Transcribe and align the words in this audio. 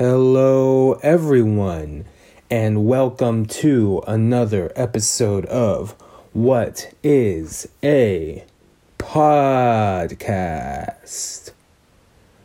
Hello, 0.00 0.94
everyone, 1.02 2.06
and 2.50 2.86
welcome 2.86 3.44
to 3.44 4.02
another 4.06 4.72
episode 4.74 5.44
of 5.44 5.90
What 6.32 6.90
is 7.02 7.68
a 7.84 8.46
Podcast? 8.98 9.50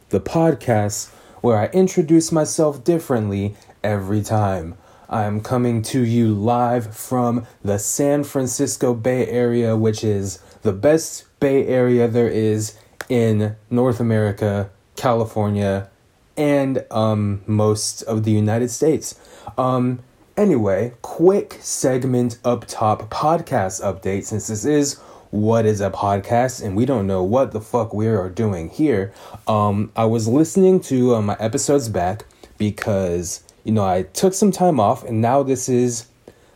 The 0.09 0.19
podcast 0.19 1.11
where 1.39 1.57
I 1.57 1.67
introduce 1.67 2.29
myself 2.29 2.83
differently 2.83 3.55
every 3.81 4.21
time. 4.21 4.75
I 5.09 5.23
am 5.23 5.39
coming 5.39 5.81
to 5.83 6.01
you 6.01 6.33
live 6.33 6.93
from 6.93 7.47
the 7.63 7.79
San 7.79 8.25
Francisco 8.25 8.93
Bay 8.93 9.27
Area, 9.27 9.77
which 9.77 10.03
is 10.03 10.39
the 10.63 10.73
best 10.73 11.23
Bay 11.39 11.65
Area 11.67 12.09
there 12.09 12.27
is 12.27 12.77
in 13.07 13.55
North 13.69 14.01
America, 14.01 14.69
California, 14.97 15.89
and 16.37 16.85
um, 16.91 17.41
most 17.47 18.01
of 18.03 18.23
the 18.23 18.31
United 18.31 18.69
States. 18.69 19.19
Um, 19.57 19.99
anyway, 20.37 20.93
quick 21.01 21.57
segment 21.61 22.39
up 22.43 22.65
top 22.67 23.09
podcast 23.09 23.81
update 23.81 24.25
since 24.25 24.47
this 24.47 24.65
is 24.65 24.99
what 25.31 25.65
is 25.65 25.81
a 25.81 25.89
podcast 25.89 26.63
and 26.63 26.77
we 26.77 26.85
don't 26.85 27.07
know 27.07 27.23
what 27.23 27.51
the 27.51 27.61
fuck 27.61 27.93
we 27.93 28.07
are 28.07 28.29
doing 28.29 28.69
here. 28.69 29.13
Um, 29.47 29.91
I 29.95 30.05
was 30.05 30.27
listening 30.27 30.79
to 30.81 31.15
uh, 31.15 31.21
my 31.21 31.35
episodes 31.39 31.89
back 31.89 32.25
because 32.57 33.43
you 33.63 33.71
know 33.71 33.83
I 33.83 34.03
took 34.03 34.33
some 34.33 34.51
time 34.51 34.79
off 34.79 35.03
and 35.03 35.21
now 35.21 35.43
this 35.43 35.67
is 35.67 36.07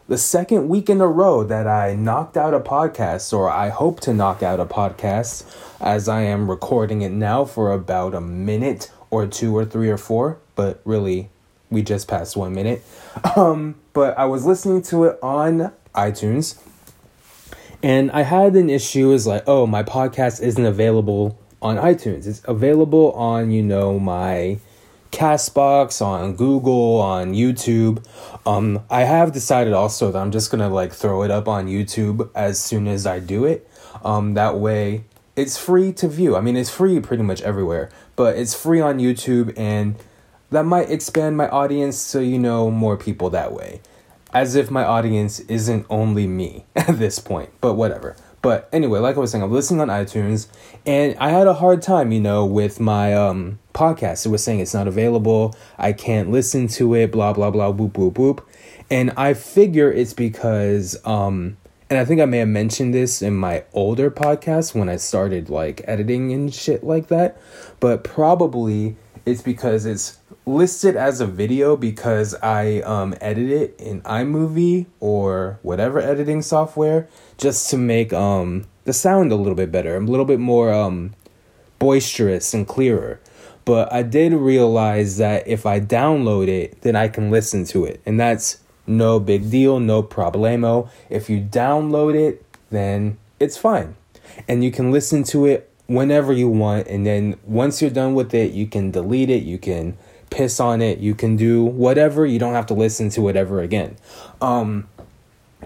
the 0.09 0.17
second 0.17 0.69
week 0.69 0.89
in 0.89 1.01
a 1.01 1.07
row 1.07 1.43
that 1.43 1.67
I 1.67 1.93
knocked 1.93 2.35
out 2.35 2.55
a 2.55 2.59
podcast, 2.59 3.31
or 3.31 3.47
I 3.47 3.69
hope 3.69 3.99
to 4.01 4.11
knock 4.11 4.41
out 4.41 4.59
a 4.59 4.65
podcast, 4.65 5.45
as 5.79 6.09
I 6.09 6.21
am 6.21 6.49
recording 6.49 7.03
it 7.03 7.11
now 7.11 7.45
for 7.45 7.71
about 7.71 8.15
a 8.15 8.19
minute 8.19 8.89
or 9.09 9.27
two 9.27 9.55
or 9.55 9.65
three 9.65 9.89
or 9.89 9.97
four, 9.97 10.39
but 10.55 10.81
really 10.85 11.29
we 11.69 11.81
just 11.81 12.07
passed 12.07 12.35
one 12.35 12.53
minute. 12.53 12.83
Um, 13.35 13.75
but 13.91 14.17
I 14.17 14.25
was 14.25 14.45
listening 14.45 14.81
to 14.83 15.05
it 15.05 15.19
on 15.21 15.73
iTunes 15.93 16.57
and 17.81 18.11
I 18.11 18.23
had 18.23 18.55
an 18.55 18.69
issue 18.69 19.11
is 19.11 19.25
like, 19.25 19.43
oh, 19.47 19.65
my 19.65 19.83
podcast 19.83 20.41
isn't 20.41 20.65
available 20.65 21.39
on 21.61 21.77
iTunes. 21.77 22.27
It's 22.27 22.41
available 22.45 23.11
on, 23.13 23.51
you 23.51 23.63
know, 23.63 23.99
my 23.99 24.59
Castbox, 25.11 26.05
on 26.05 26.35
Google, 26.35 26.99
on 26.99 27.33
YouTube. 27.33 28.05
Um, 28.45 28.83
I 28.89 29.03
have 29.03 29.31
decided 29.31 29.73
also 29.73 30.11
that 30.11 30.19
I'm 30.19 30.31
just 30.31 30.51
gonna 30.51 30.69
like 30.69 30.93
throw 30.93 31.23
it 31.23 31.31
up 31.31 31.47
on 31.47 31.67
YouTube 31.67 32.29
as 32.35 32.59
soon 32.59 32.87
as 32.87 33.05
I 33.05 33.19
do 33.19 33.45
it. 33.45 33.67
Um, 34.03 34.33
that 34.35 34.57
way 34.57 35.05
it's 35.35 35.57
free 35.57 35.93
to 35.93 36.07
view. 36.07 36.35
I 36.35 36.41
mean, 36.41 36.57
it's 36.57 36.69
free 36.69 36.99
pretty 36.99 37.23
much 37.23 37.41
everywhere, 37.41 37.89
but 38.19 38.35
it's 38.35 38.53
free 38.53 38.81
on 38.81 38.99
YouTube, 38.99 39.57
and 39.57 39.95
that 40.49 40.65
might 40.65 40.91
expand 40.91 41.37
my 41.37 41.47
audience 41.47 41.95
so 41.95 42.19
you 42.19 42.37
know, 42.37 42.69
more 42.69 42.97
people 42.97 43.29
that 43.29 43.53
way. 43.53 43.79
As 44.33 44.55
if 44.57 44.69
my 44.69 44.83
audience 44.83 45.39
isn't 45.39 45.85
only 45.89 46.27
me 46.27 46.65
at 46.75 46.99
this 46.99 47.19
point, 47.19 47.49
but 47.61 47.75
whatever. 47.75 48.17
But 48.41 48.67
anyway, 48.73 48.99
like 48.99 49.15
I 49.15 49.21
was 49.21 49.31
saying, 49.31 49.41
I'm 49.41 49.53
listening 49.53 49.79
on 49.79 49.87
iTunes, 49.87 50.49
and 50.85 51.15
I 51.17 51.29
had 51.29 51.47
a 51.47 51.53
hard 51.53 51.81
time, 51.81 52.11
you 52.11 52.19
know, 52.19 52.45
with 52.45 52.81
my 52.81 53.13
um, 53.13 53.57
podcast. 53.73 54.25
It 54.25 54.29
was 54.29 54.43
saying 54.43 54.59
it's 54.59 54.73
not 54.73 54.89
available, 54.89 55.55
I 55.77 55.93
can't 55.93 56.29
listen 56.29 56.67
to 56.75 56.95
it, 56.95 57.13
blah, 57.13 57.31
blah, 57.31 57.51
blah, 57.51 57.71
boop, 57.71 57.93
boop, 57.93 58.15
boop. 58.15 58.43
And 58.89 59.11
I 59.15 59.33
figure 59.33 59.89
it's 59.89 60.13
because 60.13 60.97
um, 61.05 61.55
and 61.89 61.97
I 61.97 62.05
think 62.05 62.21
I 62.21 62.25
may 62.25 62.37
have 62.37 62.47
mentioned 62.47 62.93
this 62.93 63.21
in 63.21 63.35
my 63.35 63.63
older 63.73 64.11
podcast 64.11 64.75
when 64.75 64.89
I 64.89 64.97
started 64.97 65.49
like 65.49 65.81
editing 65.85 66.31
and 66.31 66.53
shit 66.53 66.83
like 66.83 67.07
that, 67.07 67.41
but 67.79 68.03
probably 68.03 68.95
it's 69.25 69.41
because 69.41 69.85
it's 69.85 70.19
listed 70.45 70.95
as 70.95 71.19
a 71.19 71.25
video 71.25 71.75
because 71.75 72.35
I 72.35 72.81
um, 72.81 73.15
edit 73.21 73.49
it 73.49 73.75
in 73.79 74.01
iMovie 74.01 74.85
or 74.99 75.59
whatever 75.63 75.99
editing 75.99 76.41
software 76.43 77.07
just 77.37 77.69
to 77.71 77.77
make 77.77 78.13
um, 78.13 78.65
the 78.85 78.93
sound 78.93 79.31
a 79.31 79.35
little 79.35 79.55
bit 79.55 79.71
better, 79.71 79.95
a 79.95 79.99
little 79.99 80.25
bit 80.25 80.39
more 80.39 80.71
um, 80.71 81.15
boisterous 81.79 82.53
and 82.53 82.67
clearer. 82.67 83.19
But 83.65 83.91
I 83.91 84.03
did 84.03 84.33
realize 84.33 85.17
that 85.17 85.47
if 85.47 85.65
I 85.65 85.79
download 85.79 86.47
it, 86.47 86.81
then 86.81 86.95
I 86.95 87.07
can 87.07 87.29
listen 87.31 87.65
to 87.65 87.85
it, 87.85 88.01
and 88.05 88.19
that's 88.19 88.61
no 88.89 89.19
big 89.19 89.49
deal, 89.49 89.79
no 89.79 90.03
problemo. 90.03 90.89
If 91.09 91.29
you 91.29 91.39
download 91.39 92.15
it, 92.15 92.43
then 92.69 93.17
it's 93.39 93.57
fine. 93.57 93.95
And 94.47 94.63
you 94.63 94.71
can 94.71 94.91
listen 94.91 95.23
to 95.25 95.45
it 95.45 95.71
whenever 95.87 96.33
you 96.33 96.49
want. 96.49 96.87
And 96.87 97.05
then 97.05 97.37
once 97.45 97.81
you're 97.81 97.91
done 97.91 98.15
with 98.15 98.33
it, 98.33 98.51
you 98.51 98.67
can 98.67 98.91
delete 98.91 99.29
it, 99.29 99.43
you 99.43 99.57
can 99.57 99.97
piss 100.29 100.59
on 100.59 100.81
it, 100.81 100.99
you 100.99 101.15
can 101.15 101.35
do 101.35 101.63
whatever. 101.63 102.25
You 102.25 102.39
don't 102.39 102.53
have 102.53 102.67
to 102.67 102.73
listen 102.73 103.09
to 103.11 103.29
it 103.29 103.35
ever 103.35 103.61
again. 103.61 103.95
Um, 104.41 104.87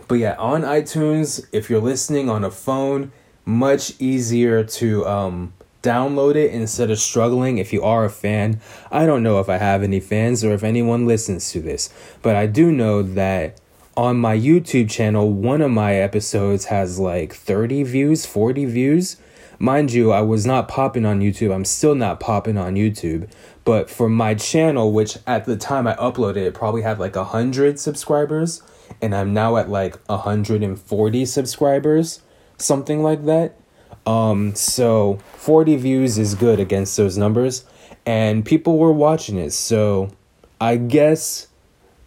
but 0.07 0.16
yeah, 0.16 0.35
on 0.38 0.61
iTunes, 0.61 1.45
if 1.51 1.69
you're 1.69 1.81
listening 1.81 2.29
on 2.29 2.44
a 2.44 2.51
phone, 2.51 3.11
much 3.45 3.94
easier 4.00 4.63
to 4.63 5.05
um, 5.05 5.53
download 5.84 6.36
it 6.36 6.52
instead 6.52 6.90
of 6.90 6.98
struggling 6.98 7.60
if 7.60 7.72
you 7.72 7.84
are 7.84 8.06
a 8.06 8.10
fan. 8.10 8.60
I 8.92 9.06
don't 9.06 9.22
know 9.22 9.40
if 9.40 9.50
I 9.50 9.58
have 9.58 9.84
any 9.84 10.00
fans 10.00 10.44
or 10.44 10.54
if 10.54 10.64
anyone 10.64 11.06
listens 11.06 11.52
to 11.52 11.62
this, 11.62 11.94
but 12.24 12.36
I 12.36 12.48
do 12.48 12.72
know 12.72 13.04
that 13.04 13.60
on 13.96 14.18
my 14.18 14.36
YouTube 14.36 14.90
channel, 14.90 15.32
one 15.32 15.62
of 15.62 15.70
my 15.70 15.96
episodes 15.96 16.66
has 16.66 16.98
like 16.98 17.34
30 17.34 17.84
views, 17.84 18.26
40 18.26 18.66
views. 18.66 19.18
Mind 19.60 19.94
you, 19.94 20.12
I 20.12 20.22
was 20.22 20.46
not 20.46 20.68
popping 20.68 21.06
on 21.06 21.20
YouTube. 21.20 21.54
I'm 21.54 21.66
still 21.66 21.94
not 21.94 22.20
popping 22.20 22.58
on 22.58 22.76
YouTube. 22.76 23.30
But 23.66 23.90
for 23.90 24.10
my 24.10 24.34
channel, 24.34 24.92
which 24.92 25.18
at 25.28 25.46
the 25.46 25.56
time 25.56 25.86
I 25.86 25.96
uploaded 25.96 26.38
it 26.38 26.54
probably 26.54 26.82
had 26.82 27.00
like 27.00 27.16
100 27.16 27.80
subscribers, 27.80 28.64
and 29.02 29.16
I'm 29.16 29.34
now 29.34 29.58
at 29.58 29.70
like 29.70 29.98
140 30.10 31.26
subscribers, 31.26 32.22
something 32.58 33.04
like 33.04 33.26
that. 33.26 33.58
Um, 34.06 34.56
so 34.56 35.19
40 35.36 35.78
views 35.78 36.18
is 36.18 36.36
good 36.36 36.59
against 36.59 36.97
those 36.97 37.18
numbers, 37.18 37.66
and 38.06 38.46
people 38.46 38.78
were 38.78 38.91
watching 38.91 39.38
it. 39.38 39.52
So 39.52 40.12
I 40.59 40.78
guess 40.78 41.47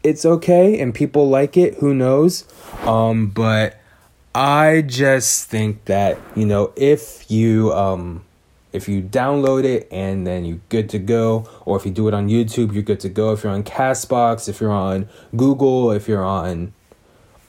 it's 0.03 0.25
okay, 0.25 0.79
and 0.81 0.95
people 0.95 1.29
like 1.29 1.57
it. 1.57 1.75
Who 1.77 1.95
knows? 1.95 2.45
Um, 2.83 3.29
but 3.29 3.81
I 4.35 4.83
just 4.83 5.49
think 5.49 5.87
that 5.87 6.19
you 6.35 6.45
know 6.45 6.73
if 6.77 7.31
you 7.31 7.73
um 7.73 8.23
if 8.73 8.89
you 8.89 9.01
download 9.01 9.65
it 9.65 9.89
and 9.91 10.27
then 10.27 10.45
you're 10.45 10.61
good 10.69 10.91
to 10.91 10.99
go, 10.99 11.49
or 11.65 11.79
if 11.79 11.87
you 11.87 11.91
do 11.91 12.09
it 12.09 12.15
on 12.15 12.29
YouTube, 12.29 12.75
you're 12.75 12.83
good 12.83 13.01
to 13.01 13.09
go. 13.09 13.33
If 13.33 13.43
you're 13.43 13.53
on 13.53 13.63
Castbox, 13.65 14.49
if 14.49 14.61
you're 14.61 14.71
on 14.71 15.09
Google, 15.35 15.91
if 15.91 16.07
you're 16.07 16.25
on 16.25 16.75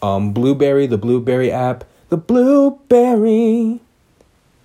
um, 0.02 0.31
Blueberry, 0.31 0.88
the 0.88 0.97
Blueberry 0.97 1.52
app, 1.52 1.84
the 2.08 2.16
Blubrry 2.16 3.81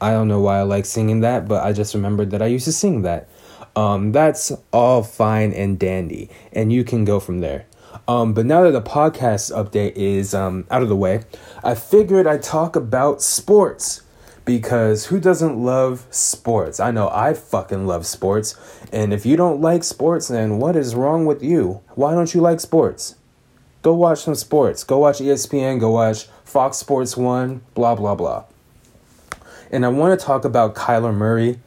I 0.02 0.10
don't 0.10 0.26
know 0.26 0.40
why 0.40 0.58
I 0.58 0.62
like 0.62 0.84
singing 0.84 1.20
that, 1.20 1.46
but 1.46 1.62
I 1.64 1.72
just 1.72 1.94
remembered 1.94 2.32
that 2.32 2.42
I 2.42 2.46
used 2.46 2.64
to 2.64 2.72
sing 2.72 3.02
that. 3.02 3.28
Um, 3.76 4.10
that's 4.10 4.50
all 4.72 5.04
fine 5.04 5.52
and 5.52 5.78
dandy, 5.78 6.28
and 6.52 6.72
you 6.72 6.82
can 6.82 7.04
go 7.04 7.20
from 7.20 7.38
there. 7.38 7.66
Um, 8.08 8.34
but 8.34 8.44
now 8.44 8.64
that 8.64 8.72
the 8.72 8.82
podcast 8.82 9.52
update 9.52 9.92
is 9.92 10.34
um, 10.34 10.66
out 10.72 10.82
of 10.82 10.88
the 10.88 10.96
way, 10.96 11.22
I 11.62 11.76
figured 11.76 12.26
I'd 12.26 12.42
talk 12.42 12.74
about 12.74 13.22
sports 13.22 14.02
because 14.44 15.06
who 15.06 15.20
doesn't 15.20 15.56
love 15.56 16.06
sports? 16.10 16.80
I 16.80 16.90
know 16.90 17.08
I 17.08 17.32
fucking 17.32 17.86
love 17.86 18.04
sports, 18.04 18.56
and 18.92 19.12
if 19.12 19.24
you 19.24 19.36
don't 19.36 19.60
like 19.60 19.84
sports, 19.84 20.28
then 20.28 20.58
what 20.58 20.74
is 20.74 20.96
wrong 20.96 21.26
with 21.26 21.44
you? 21.44 21.80
Why 21.94 22.12
don't 22.12 22.34
you 22.34 22.40
like 22.40 22.58
sports? 22.58 23.14
Go 23.82 23.94
watch 23.94 24.22
some 24.22 24.34
sports. 24.34 24.82
Go 24.82 24.98
watch 24.98 25.18
ESPN, 25.18 25.78
go 25.78 25.92
watch 25.92 26.26
Fox 26.44 26.76
Sports 26.76 27.16
1, 27.16 27.62
blah, 27.74 27.94
blah, 27.94 28.16
blah. 28.16 28.44
And 29.72 29.86
I 29.86 29.88
want 29.88 30.18
to 30.18 30.24
talk 30.24 30.44
about 30.44 30.74
Kyler 30.74 31.14
Murray. 31.14 31.58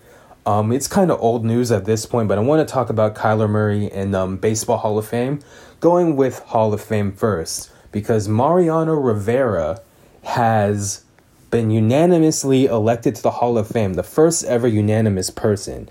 Um, 0.46 0.72
it's 0.72 0.88
kind 0.88 1.10
of 1.10 1.20
old 1.20 1.44
news 1.44 1.72
at 1.72 1.86
this 1.86 2.06
point, 2.06 2.28
but 2.28 2.38
I 2.38 2.42
want 2.42 2.66
to 2.66 2.72
talk 2.72 2.92
about 2.92 3.16
Kyler 3.16 3.50
Murray 3.50 3.92
and 3.92 4.16
um, 4.16 4.38
Baseball 4.38 4.78
Hall 4.78 5.00
of 5.00 5.08
Fame. 5.08 5.40
Going 5.80 6.16
with 6.16 6.40
Hall 6.40 6.72
of 6.72 6.82
Fame 6.82 7.12
first, 7.12 7.72
because 7.92 8.30
Mariano 8.30 8.94
Rivera 8.94 9.82
has 10.24 11.04
been 11.50 11.72
unanimously 11.72 12.66
elected 12.66 13.16
to 13.16 13.24
the 13.24 13.32
Hall 13.32 13.58
of 13.58 13.68
Fame, 13.68 13.96
the 13.96 14.04
first 14.04 14.44
ever 14.46 14.68
unanimous 14.68 15.32
person. 15.32 15.90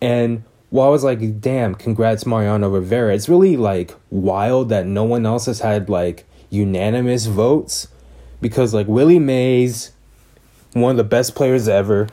And 0.00 0.44
while 0.70 0.86
I 0.86 0.90
was 0.90 1.02
like, 1.02 1.40
damn, 1.40 1.74
congrats, 1.74 2.26
Mariano 2.26 2.68
Rivera, 2.68 3.14
it's 3.14 3.28
really 3.28 3.56
like 3.56 3.92
wild 4.10 4.68
that 4.68 4.86
no 4.86 5.02
one 5.02 5.26
else 5.26 5.46
has 5.46 5.60
had 5.60 5.88
like 5.88 6.26
unanimous 6.48 7.26
votes 7.26 7.88
because 8.40 8.72
like 8.72 8.86
Willie 8.86 9.18
Mays, 9.18 9.92
one 10.82 10.90
of 10.90 10.96
the 10.96 11.04
best 11.04 11.34
players 11.34 11.68
ever. 11.68 12.08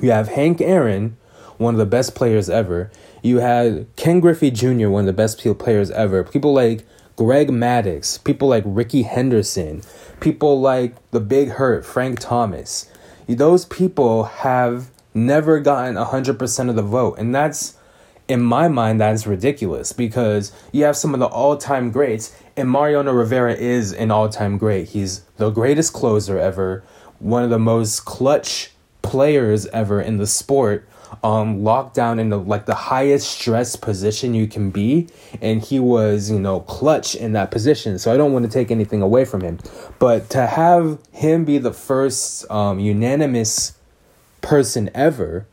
You 0.00 0.10
have 0.10 0.28
Hank 0.28 0.60
Aaron, 0.60 1.16
one 1.56 1.74
of 1.74 1.78
the 1.78 1.86
best 1.86 2.14
players 2.14 2.50
ever. 2.50 2.90
You 3.22 3.38
had 3.38 3.86
Ken 3.96 4.20
Griffey 4.20 4.50
Jr., 4.50 4.88
one 4.88 5.00
of 5.00 5.06
the 5.06 5.12
best 5.12 5.42
players 5.58 5.90
ever. 5.90 6.22
People 6.22 6.52
like 6.52 6.86
Greg 7.16 7.48
Maddux, 7.48 8.22
people 8.22 8.48
like 8.48 8.62
Rickey 8.66 9.02
Henderson, 9.02 9.82
people 10.20 10.60
like 10.60 10.94
the 11.12 11.20
Big 11.20 11.48
Hurt, 11.48 11.86
Frank 11.86 12.20
Thomas. 12.20 12.90
Those 13.26 13.64
people 13.64 14.24
have 14.24 14.90
never 15.14 15.58
gotten 15.58 15.94
100% 15.94 16.68
of 16.68 16.76
the 16.76 16.82
vote. 16.82 17.18
And 17.18 17.34
that's 17.34 17.78
in 18.28 18.42
my 18.42 18.68
mind, 18.68 19.00
that's 19.00 19.26
ridiculous 19.26 19.92
because 19.92 20.52
you 20.72 20.84
have 20.84 20.96
some 20.96 21.14
of 21.14 21.20
the 21.20 21.26
all 21.26 21.56
time 21.56 21.90
greats, 21.90 22.36
and 22.56 22.70
Mariano 22.70 23.12
Rivera 23.12 23.54
is 23.54 23.92
an 23.92 24.10
all 24.10 24.28
time 24.28 24.58
great. 24.58 24.88
He's 24.88 25.20
the 25.36 25.50
greatest 25.50 25.92
closer 25.92 26.38
ever, 26.38 26.82
one 27.18 27.42
of 27.42 27.50
the 27.50 27.58
most 27.58 28.04
clutch 28.04 28.70
players 29.02 29.66
ever 29.66 30.00
in 30.00 30.16
the 30.16 30.26
sport 30.26 30.88
um, 31.22 31.62
locked 31.62 31.94
down 31.94 32.18
in 32.18 32.28
the 32.28 32.38
like 32.38 32.66
the 32.66 32.74
highest 32.74 33.30
stress 33.30 33.76
position 33.76 34.34
you 34.34 34.46
can 34.46 34.70
be, 34.70 35.08
and 35.40 35.62
he 35.62 35.78
was 35.78 36.30
you 36.30 36.38
know 36.38 36.60
clutch 36.60 37.14
in 37.14 37.32
that 37.32 37.50
position. 37.50 37.98
So 37.98 38.12
I 38.12 38.16
don't 38.16 38.32
want 38.32 38.44
to 38.44 38.50
take 38.50 38.70
anything 38.70 39.02
away 39.02 39.24
from 39.24 39.40
him, 39.40 39.58
but 39.98 40.30
to 40.30 40.46
have 40.46 40.98
him 41.12 41.44
be 41.44 41.58
the 41.58 41.72
first 41.72 42.50
um, 42.50 42.78
unanimous 42.78 43.74
person 44.40 44.90
ever 44.94 45.46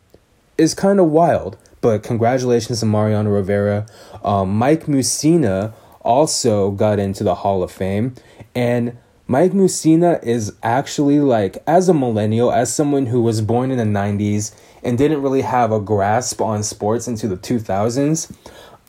is 0.57 0.73
kind 0.73 0.99
of 0.99 1.09
wild. 1.09 1.57
But 1.81 2.03
congratulations 2.03 2.79
to 2.79 2.85
Mariano 2.85 3.29
Rivera. 3.29 3.85
Um, 4.23 4.57
Mike 4.57 4.85
Mussina 4.85 5.73
also 6.01 6.71
got 6.71 6.97
into 6.97 7.23
the 7.23 7.35
Hall 7.35 7.61
of 7.63 7.71
Fame, 7.71 8.15
and 8.55 8.97
Mike 9.25 9.53
Mussina 9.53 10.21
is 10.21 10.53
actually 10.61 11.19
like, 11.19 11.63
as 11.65 11.87
a 11.87 11.93
millennial, 11.93 12.51
as 12.51 12.73
someone 12.73 13.05
who 13.05 13.21
was 13.21 13.41
born 13.41 13.71
in 13.71 13.77
the 13.77 13.99
90s 13.99 14.53
and 14.83 14.97
didn't 14.97 15.21
really 15.21 15.41
have 15.41 15.71
a 15.71 15.79
grasp 15.79 16.41
on 16.41 16.61
sports 16.61 17.07
into 17.07 17.27
the 17.29 17.37
2000s, 17.37 18.35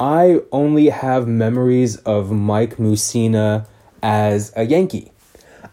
I 0.01 0.41
only 0.51 0.89
have 0.89 1.29
memories 1.29 1.97
of 1.99 2.33
Mike 2.33 2.79
Mussina 2.79 3.67
as 4.03 4.53
a 4.57 4.65
Yankee. 4.65 5.13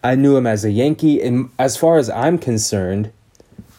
I 0.03 0.13
knew 0.13 0.37
him 0.37 0.45
as 0.45 0.63
a 0.63 0.71
Yankee, 0.71 1.21
and 1.21 1.49
as 1.57 1.75
far 1.75 1.97
as 1.97 2.09
I'm 2.11 2.37
concerned, 2.37 3.11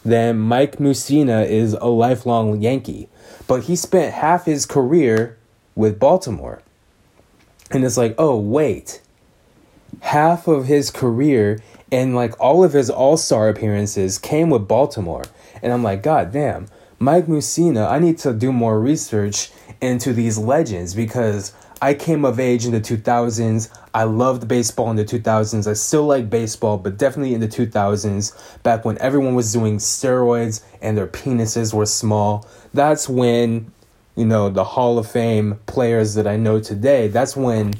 then 0.03 0.37
Mike 0.37 0.77
Mussina 0.79 1.47
is 1.47 1.73
a 1.73 1.87
lifelong 1.87 2.61
Yankee. 2.61 3.07
But 3.47 3.63
he 3.63 3.77
spent 3.77 4.13
half 4.13 4.45
his 4.45 4.65
career 4.65 5.37
with 5.75 5.97
Baltimore. 5.97 6.61
And 7.71 7.85
it's 7.85 7.97
like, 7.97 8.15
oh, 8.17 8.37
wait. 8.37 9.01
Half 10.01 10.47
of 10.47 10.65
his 10.65 10.91
career 10.91 11.61
and 11.91 12.15
like 12.15 12.39
all 12.39 12.63
of 12.63 12.73
his 12.73 12.89
all 12.89 13.17
star 13.17 13.49
appearances 13.49 14.17
came 14.17 14.49
with 14.49 14.67
Baltimore. 14.67 15.23
And 15.61 15.71
I'm 15.71 15.83
like, 15.83 16.01
God 16.03 16.31
damn, 16.31 16.67
Mike 16.99 17.27
Mussina, 17.27 17.89
I 17.89 17.99
need 17.99 18.17
to 18.19 18.33
do 18.33 18.51
more 18.51 18.79
research 18.79 19.51
into 19.81 20.13
these 20.13 20.37
legends 20.37 20.93
because 20.93 21.53
I 21.83 21.93
came 21.93 22.23
of 22.23 22.39
age 22.39 22.65
in 22.65 22.71
the 22.71 22.79
2000s. 22.79 23.69
I 23.93 24.05
loved 24.05 24.47
baseball 24.47 24.89
in 24.89 24.95
the 24.95 25.03
2000s. 25.03 25.69
I 25.69 25.73
still 25.73 26.05
like 26.05 26.29
baseball, 26.29 26.77
but 26.77 26.97
definitely 26.97 27.33
in 27.33 27.41
the 27.41 27.47
2000s, 27.47 28.63
back 28.63 28.85
when 28.85 28.97
everyone 28.99 29.35
was 29.35 29.51
doing 29.51 29.77
steroids 29.77 30.63
and 30.81 30.97
their 30.97 31.07
penises 31.07 31.73
were 31.73 31.85
small. 31.85 32.47
That's 32.73 33.09
when, 33.09 33.71
you 34.15 34.25
know, 34.25 34.49
the 34.49 34.63
Hall 34.63 34.97
of 34.97 35.11
Fame 35.11 35.59
players 35.65 36.13
that 36.15 36.25
I 36.25 36.37
know 36.37 36.61
today, 36.61 37.09
that's 37.09 37.35
when 37.35 37.73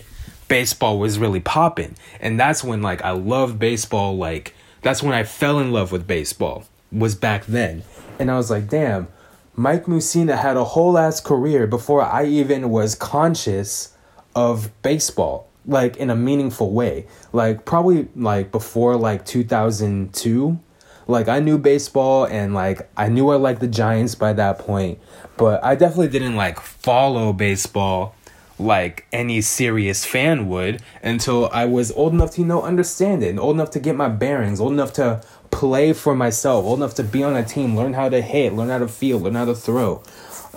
baseball 0.53 0.99
was 0.99 1.17
really 1.17 1.39
popping. 1.39 1.95
And 2.19 2.39
that's 2.39 2.63
when, 2.63 2.83
like, 2.83 3.01
I 3.01 3.09
loved 3.09 3.57
baseball. 3.57 4.15
Like, 4.15 4.53
that's 4.83 5.01
when 5.01 5.11
I 5.11 5.23
fell 5.23 5.57
in 5.57 5.71
love 5.71 5.91
with 5.91 6.05
baseball 6.05 6.65
was 6.91 7.15
back 7.15 7.47
then. 7.47 7.81
And 8.19 8.29
I 8.29 8.37
was 8.37 8.51
like, 8.51 8.69
damn, 8.69 9.07
Mike 9.55 9.85
Mussina 9.85 10.37
had 10.37 10.55
a 10.55 10.63
whole 10.63 10.95
ass 10.95 11.19
career 11.19 11.65
before 11.65 12.03
I 12.03 12.25
even 12.25 12.69
was 12.69 12.93
conscious 12.93 13.97
of 14.35 14.69
baseball, 14.83 15.47
like 15.65 15.97
in 15.97 16.11
a 16.11 16.15
meaningful 16.15 16.71
way. 16.71 17.07
Like 17.31 17.65
probably 17.65 18.07
like 18.15 18.51
before 18.51 18.95
like 18.95 19.25
2002. 19.25 20.59
Like 21.07 21.29
I 21.29 21.39
knew 21.39 21.57
baseball 21.57 22.25
and 22.25 22.53
like 22.53 22.87
I 22.95 23.09
knew 23.09 23.27
I 23.29 23.37
liked 23.37 23.59
the 23.59 23.67
Giants 23.67 24.13
by 24.13 24.33
that 24.33 24.59
point, 24.59 24.99
but 25.35 25.63
I 25.63 25.73
definitely 25.73 26.09
didn't 26.09 26.35
like 26.35 26.59
follow 26.59 27.33
baseball 27.33 28.13
like 28.59 29.05
any 29.11 29.41
serious 29.41 30.05
fan 30.05 30.47
would 30.47 30.81
until 31.01 31.49
I 31.51 31.65
was 31.65 31.91
old 31.91 32.13
enough 32.13 32.31
to 32.31 32.41
you 32.41 32.47
know 32.47 32.61
understand 32.61 33.23
it 33.23 33.29
and 33.29 33.39
old 33.39 33.55
enough 33.55 33.71
to 33.71 33.79
get 33.79 33.95
my 33.95 34.09
bearings, 34.09 34.59
old 34.59 34.73
enough 34.73 34.93
to 34.93 35.21
play 35.51 35.93
for 35.93 36.15
myself, 36.15 36.65
old 36.65 36.79
enough 36.79 36.95
to 36.95 37.03
be 37.03 37.23
on 37.23 37.35
a 37.35 37.43
team, 37.43 37.75
learn 37.75 37.93
how 37.93 38.09
to 38.09 38.21
hit, 38.21 38.53
learn 38.53 38.69
how 38.69 38.79
to 38.79 38.87
feel, 38.87 39.19
learn 39.19 39.35
how 39.35 39.45
to 39.45 39.55
throw. 39.55 40.03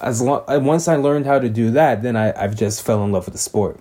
As 0.01 0.21
long 0.21 0.45
uh, 0.49 0.61
once 0.61 0.89
I 0.89 0.97
learned 0.97 1.27
how 1.27 1.39
to 1.39 1.49
do 1.49 1.71
that, 1.73 2.03
then 2.03 2.17
I, 2.17 2.33
I've 2.41 2.57
just 2.57 2.85
fell 2.85 3.05
in 3.05 3.13
love 3.13 3.27
with 3.27 3.35
the 3.35 3.39
sport. 3.39 3.81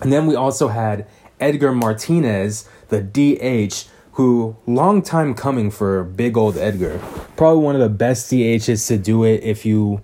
And 0.00 0.12
then 0.12 0.26
we 0.26 0.34
also 0.34 0.68
had 0.68 1.06
Edgar 1.38 1.72
Martinez, 1.72 2.68
the 2.88 3.00
DH, 3.02 3.88
who 4.12 4.56
long 4.66 5.02
time 5.02 5.34
coming 5.34 5.70
for 5.70 6.04
big 6.04 6.36
old 6.36 6.56
Edgar. 6.56 7.00
Probably 7.36 7.62
one 7.62 7.74
of 7.74 7.80
the 7.80 7.88
best 7.88 8.30
DHs 8.30 8.88
to 8.88 8.98
do 8.98 9.24
it 9.24 9.42
if 9.42 9.64
you 9.64 10.02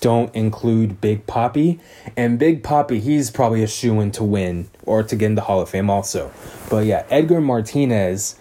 don't 0.00 0.34
include 0.34 1.00
Big 1.00 1.26
Papi. 1.26 1.78
And 2.16 2.38
Big 2.38 2.62
Papi, 2.62 3.00
he's 3.00 3.30
probably 3.30 3.62
a 3.62 3.66
shoe 3.66 4.00
in 4.00 4.12
to 4.12 4.24
win 4.24 4.68
or 4.84 5.02
to 5.02 5.16
get 5.16 5.26
in 5.26 5.34
the 5.34 5.42
Hall 5.42 5.60
of 5.60 5.68
Fame 5.68 5.90
also. 5.90 6.30
But 6.68 6.86
yeah, 6.86 7.06
Edgar 7.10 7.40
Martinez 7.40 8.38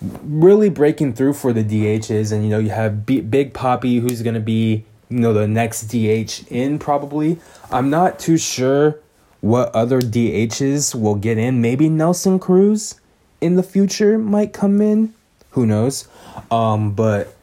really 0.00 0.68
breaking 0.68 1.14
through 1.14 1.34
for 1.34 1.52
the 1.52 1.64
DHs, 1.64 2.32
and 2.32 2.44
you 2.44 2.50
know 2.50 2.58
you 2.58 2.70
have 2.70 3.06
B- 3.06 3.20
Big 3.20 3.52
Papi, 3.54 4.00
who's 4.00 4.22
gonna 4.22 4.40
be 4.40 4.84
you 5.08 5.20
know 5.20 5.32
the 5.32 5.48
next 5.48 5.84
DH 5.84 6.50
in 6.50 6.78
probably. 6.78 7.38
I'm 7.70 7.90
not 7.90 8.18
too 8.18 8.36
sure 8.36 8.98
what 9.40 9.74
other 9.74 10.00
DHs 10.00 10.94
will 10.94 11.14
get 11.14 11.38
in. 11.38 11.60
Maybe 11.60 11.88
Nelson 11.88 12.38
Cruz 12.38 13.00
in 13.40 13.56
the 13.56 13.62
future 13.62 14.18
might 14.18 14.52
come 14.52 14.80
in. 14.80 15.14
Who 15.50 15.66
knows? 15.66 16.08
Um, 16.50 16.92
but 16.92 17.35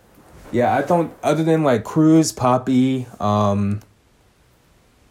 yeah, 0.53 0.73
I 0.73 0.83
don't. 0.83 1.13
Other 1.21 1.43
than 1.43 1.63
like 1.63 1.83
Cruz, 1.83 2.31
Papi, 2.31 3.19
um, 3.19 3.81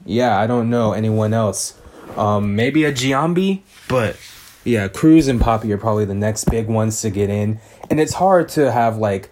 yeah, 0.06 0.38
I 0.38 0.46
don't 0.46 0.70
know 0.70 0.92
anyone 0.92 1.34
else. 1.34 1.74
Um, 2.16 2.56
maybe 2.56 2.84
a 2.84 2.92
Giambi, 2.92 3.62
but 3.88 4.16
yeah, 4.64 4.88
Cruz 4.88 5.28
and 5.28 5.40
Papi 5.40 5.70
are 5.70 5.78
probably 5.78 6.04
the 6.04 6.14
next 6.14 6.44
big 6.44 6.68
ones 6.68 7.00
to 7.02 7.10
get 7.10 7.28
in. 7.28 7.60
And 7.90 8.00
it's 8.00 8.14
hard 8.14 8.48
to 8.50 8.70
have 8.70 8.98
like 8.98 9.30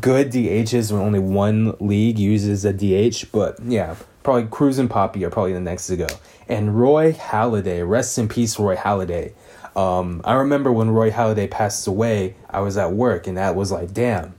good 0.00 0.32
DHs 0.32 0.92
when 0.92 1.00
only 1.00 1.20
one 1.20 1.76
league 1.80 2.18
uses 2.18 2.64
a 2.64 2.72
DH, 2.72 3.30
but 3.32 3.58
yeah, 3.64 3.96
probably 4.22 4.46
Cruz 4.46 4.78
and 4.78 4.90
Papi 4.90 5.22
are 5.22 5.30
probably 5.30 5.52
the 5.52 5.60
next 5.60 5.86
to 5.86 5.96
go. 5.96 6.06
And 6.48 6.80
Roy 6.80 7.12
Halladay, 7.12 7.88
rest 7.88 8.18
in 8.18 8.28
peace, 8.28 8.58
Roy 8.58 8.76
Halladay. 8.76 9.32
Um, 9.76 10.22
I 10.24 10.34
remember 10.34 10.72
when 10.72 10.90
Roy 10.90 11.10
Halladay 11.10 11.50
passed 11.50 11.86
away, 11.86 12.34
I 12.50 12.60
was 12.60 12.76
at 12.76 12.92
work 12.92 13.26
and 13.26 13.36
that 13.36 13.54
was 13.54 13.70
like, 13.70 13.92
damn, 13.94 14.34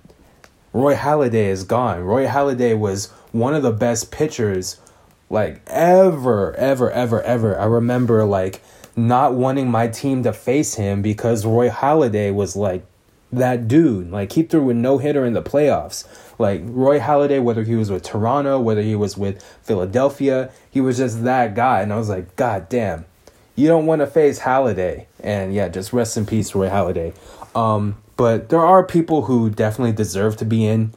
Roy 0.73 0.95
Halladay 0.95 1.47
is 1.47 1.63
gone. 1.63 2.01
Roy 2.01 2.27
Halladay 2.27 2.77
was 2.77 3.07
one 3.31 3.53
of 3.53 3.63
the 3.63 3.71
best 3.71 4.11
pitchers 4.11 4.79
like 5.29 5.61
ever, 5.67 6.55
ever, 6.55 6.91
ever, 6.91 7.21
ever. 7.21 7.59
I 7.59 7.65
remember 7.65 8.23
like 8.25 8.61
not 8.95 9.33
wanting 9.33 9.69
my 9.69 9.87
team 9.87 10.23
to 10.23 10.33
face 10.33 10.75
him 10.75 11.01
because 11.01 11.45
Roy 11.45 11.69
Halladay 11.69 12.33
was 12.33 12.55
like 12.55 12.85
that 13.31 13.67
dude. 13.67 14.11
Like 14.11 14.33
he 14.33 14.43
threw 14.43 14.69
a 14.69 14.73
no 14.73 14.97
hitter 14.97 15.25
in 15.25 15.33
the 15.33 15.41
playoffs. 15.41 16.05
Like 16.37 16.61
Roy 16.63 16.99
Halladay, 16.99 17.41
whether 17.41 17.63
he 17.63 17.75
was 17.75 17.91
with 17.91 18.03
Toronto, 18.03 18.59
whether 18.59 18.81
he 18.81 18.95
was 18.95 19.17
with 19.17 19.43
Philadelphia, 19.63 20.51
he 20.69 20.81
was 20.81 20.97
just 20.97 21.23
that 21.23 21.55
guy. 21.55 21.81
And 21.81 21.91
I 21.91 21.97
was 21.97 22.09
like, 22.09 22.35
God 22.35 22.69
damn, 22.69 23.05
you 23.55 23.67
don't 23.67 23.85
want 23.85 24.01
to 24.01 24.07
face 24.07 24.39
Halladay. 24.39 25.05
And 25.21 25.53
yeah, 25.53 25.67
just 25.67 25.93
rest 25.93 26.17
in 26.17 26.25
peace, 26.25 26.55
Roy 26.55 26.69
Halladay. 26.69 27.13
Um, 27.55 27.97
but 28.19 28.49
there 28.49 28.59
are 28.59 28.83
people 28.83 29.21
who 29.21 29.49
definitely 29.49 29.93
deserve 29.93 30.35
to 30.35 30.43
be 30.43 30.65
in. 30.65 30.91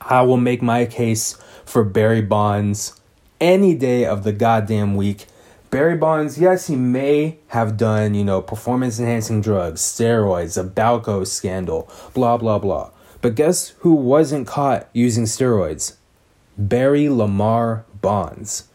I 0.00 0.22
will 0.22 0.36
make 0.36 0.62
my 0.62 0.86
case 0.86 1.36
for 1.64 1.82
Barry 1.82 2.22
Bonds 2.22 3.00
any 3.40 3.74
day 3.74 4.04
of 4.04 4.22
the 4.22 4.30
goddamn 4.30 4.94
week. 4.94 5.26
Barry 5.70 5.96
Bonds, 5.96 6.38
yes, 6.38 6.68
he 6.68 6.76
may 6.76 7.38
have 7.48 7.76
done, 7.76 8.14
you 8.14 8.22
know, 8.22 8.40
performance 8.40 9.00
enhancing 9.00 9.40
drugs, 9.40 9.80
steroids, 9.80 10.56
a 10.56 10.62
Balco 10.62 11.26
scandal, 11.26 11.90
blah, 12.14 12.36
blah, 12.36 12.60
blah. 12.60 12.90
But 13.20 13.34
guess 13.34 13.70
who 13.80 13.94
wasn't 13.94 14.46
caught 14.46 14.88
using 14.92 15.24
steroids? 15.24 15.96
Barry 16.56 17.08
Lamar 17.08 17.86
Bonds. 18.00 18.68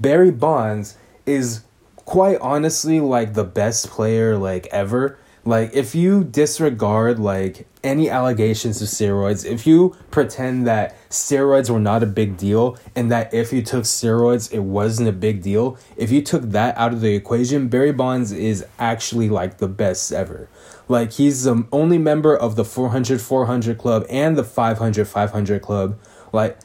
Barry 0.00 0.32
Bonds 0.32 0.96
is 1.26 1.62
quite 1.94 2.40
honestly 2.40 2.98
like 2.98 3.34
the 3.34 3.44
best 3.44 3.88
player 3.88 4.36
like 4.36 4.66
ever 4.72 5.16
like 5.44 5.74
if 5.74 5.94
you 5.94 6.22
disregard 6.22 7.18
like 7.18 7.66
any 7.82 8.08
allegations 8.08 8.80
of 8.80 8.88
steroids, 8.88 9.44
if 9.44 9.66
you 9.66 9.96
pretend 10.10 10.66
that 10.68 10.96
steroids 11.10 11.68
were 11.68 11.80
not 11.80 12.02
a 12.02 12.06
big 12.06 12.36
deal 12.36 12.78
and 12.94 13.10
that 13.10 13.34
if 13.34 13.52
you 13.52 13.60
took 13.60 13.82
steroids 13.82 14.52
it 14.52 14.60
wasn't 14.60 15.08
a 15.08 15.12
big 15.12 15.42
deal, 15.42 15.76
if 15.96 16.12
you 16.12 16.22
took 16.22 16.42
that 16.42 16.76
out 16.78 16.92
of 16.92 17.00
the 17.00 17.14
equation, 17.14 17.68
Barry 17.68 17.92
Bonds 17.92 18.30
is 18.30 18.64
actually 18.78 19.28
like 19.28 19.58
the 19.58 19.68
best 19.68 20.12
ever. 20.12 20.48
Like 20.88 21.12
he's 21.12 21.42
the 21.42 21.66
only 21.72 21.98
member 21.98 22.36
of 22.36 22.54
the 22.54 22.64
400 22.64 23.20
400 23.20 23.78
club 23.78 24.06
and 24.08 24.36
the 24.36 24.44
500 24.44 25.08
500 25.08 25.62
club. 25.62 25.98
Like 26.32 26.58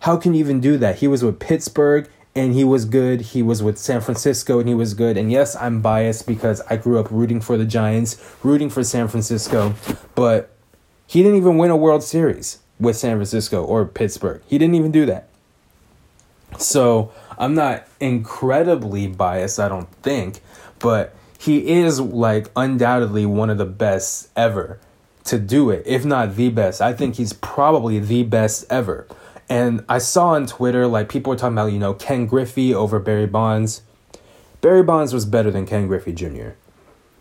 how 0.00 0.16
can 0.18 0.34
you 0.34 0.40
even 0.40 0.60
do 0.60 0.76
that? 0.78 0.96
He 0.96 1.08
was 1.08 1.22
with 1.22 1.38
Pittsburgh 1.38 2.08
and 2.34 2.54
he 2.54 2.64
was 2.64 2.84
good. 2.84 3.20
He 3.20 3.42
was 3.42 3.62
with 3.62 3.78
San 3.78 4.00
Francisco 4.00 4.58
and 4.60 4.68
he 4.68 4.74
was 4.74 4.94
good. 4.94 5.16
And 5.16 5.30
yes, 5.30 5.56
I'm 5.56 5.80
biased 5.80 6.26
because 6.26 6.60
I 6.70 6.76
grew 6.76 6.98
up 6.98 7.10
rooting 7.10 7.40
for 7.40 7.56
the 7.56 7.64
Giants, 7.64 8.34
rooting 8.42 8.70
for 8.70 8.84
San 8.84 9.08
Francisco, 9.08 9.74
but 10.14 10.50
he 11.06 11.22
didn't 11.22 11.38
even 11.38 11.58
win 11.58 11.70
a 11.70 11.76
World 11.76 12.02
Series 12.02 12.60
with 12.78 12.96
San 12.96 13.16
Francisco 13.16 13.64
or 13.64 13.84
Pittsburgh. 13.84 14.42
He 14.46 14.58
didn't 14.58 14.76
even 14.76 14.92
do 14.92 15.06
that. 15.06 15.28
So 16.58 17.12
I'm 17.38 17.54
not 17.54 17.86
incredibly 18.00 19.06
biased, 19.06 19.58
I 19.58 19.68
don't 19.68 19.90
think, 20.02 20.40
but 20.78 21.14
he 21.38 21.80
is 21.80 22.00
like 22.00 22.50
undoubtedly 22.54 23.26
one 23.26 23.50
of 23.50 23.58
the 23.58 23.66
best 23.66 24.28
ever 24.36 24.78
to 25.24 25.38
do 25.38 25.70
it, 25.70 25.82
if 25.86 26.04
not 26.04 26.36
the 26.36 26.50
best. 26.50 26.80
I 26.80 26.92
think 26.92 27.16
he's 27.16 27.32
probably 27.32 27.98
the 27.98 28.22
best 28.22 28.64
ever. 28.70 29.06
And 29.50 29.84
I 29.88 29.98
saw 29.98 30.28
on 30.28 30.46
Twitter, 30.46 30.86
like, 30.86 31.08
people 31.08 31.30
were 31.30 31.36
talking 31.36 31.54
about, 31.54 31.72
you 31.72 31.80
know, 31.80 31.92
Ken 31.92 32.24
Griffey 32.24 32.72
over 32.72 33.00
Barry 33.00 33.26
Bonds. 33.26 33.82
Barry 34.60 34.84
Bonds 34.84 35.12
was 35.12 35.26
better 35.26 35.50
than 35.50 35.66
Ken 35.66 35.88
Griffey 35.88 36.12
Jr. 36.12 36.50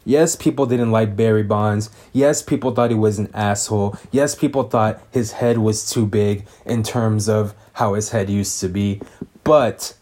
Yes, 0.06 0.36
people 0.36 0.68
didn't 0.68 0.92
like 0.92 1.16
Barry 1.16 1.42
Bonds. 1.42 1.90
Yes, 2.14 2.44
people 2.44 2.74
thought 2.74 2.92
he 2.92 2.96
was 2.96 3.18
an 3.18 3.30
asshole. 3.34 3.98
Yes, 4.12 4.36
people 4.36 4.64
thought 4.64 5.02
his 5.12 5.34
head 5.34 5.58
was 5.58 5.90
too 5.90 6.06
big 6.06 6.46
in 6.66 6.84
terms 6.84 7.28
of 7.28 7.56
how 7.74 7.96
his 7.96 8.12
head 8.12 8.30
used 8.30 8.62
to 8.62 8.70
be. 8.70 9.02
But 9.44 9.96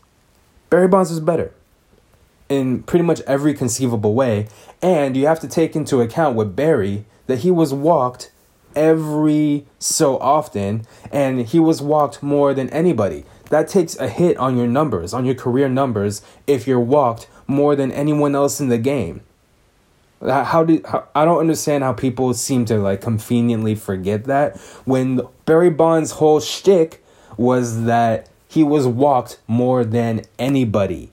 Barry 0.70 0.90
Bonds 0.90 1.10
was 1.10 1.22
better 1.22 1.54
in 2.50 2.84
pretty 2.84 3.04
much 3.04 3.22
every 3.22 3.54
conceivable 3.54 4.14
way. 4.14 4.48
And 4.82 5.16
you 5.16 5.28
have 5.28 5.40
to 5.40 5.48
take 5.48 5.78
into 5.78 6.02
account 6.02 6.36
with 6.36 6.56
Barry 6.58 7.06
that 7.28 7.40
he 7.40 7.52
was 7.52 7.74
walked 7.74 8.32
every 8.78 9.66
so 9.80 10.18
often, 10.20 10.86
and 11.12 11.48
he 11.48 11.60
was 11.60 11.82
walked 11.82 12.22
more 12.22 12.54
than 12.54 12.70
anybody. 12.70 13.26
That 13.50 13.68
takes 13.68 13.98
a 13.98 14.08
hit 14.08 14.38
on 14.38 14.56
your 14.56 14.68
numbers, 14.68 15.14
on 15.14 15.26
your 15.26 15.36
career 15.36 15.68
numbers, 15.68 16.22
if 16.46 16.68
you're 16.68 16.80
walked 16.80 17.28
more 17.48 17.76
than 17.76 17.92
anyone 17.92 18.36
else 18.36 18.62
in 18.62 18.70
the 18.70 18.78
game. 18.78 19.22
How 20.22 20.64
did 20.64 20.86
how, 20.86 21.08
I 21.14 21.26
don't 21.26 21.40
understand 21.40 21.84
how 21.84 21.94
people 21.94 22.34
seem 22.34 22.66
to 22.66 22.78
like 22.78 23.02
conveniently 23.02 23.76
forget 23.76 24.26
that 24.26 24.58
when 24.86 25.22
Barry 25.46 25.70
Bonds' 25.70 26.12
whole 26.12 26.40
shtick 26.40 27.04
was 27.38 27.84
that 27.84 28.28
he 28.48 28.64
was 28.64 28.88
walked 28.88 29.40
more 29.48 29.86
than 29.86 30.22
anybody. 30.40 31.12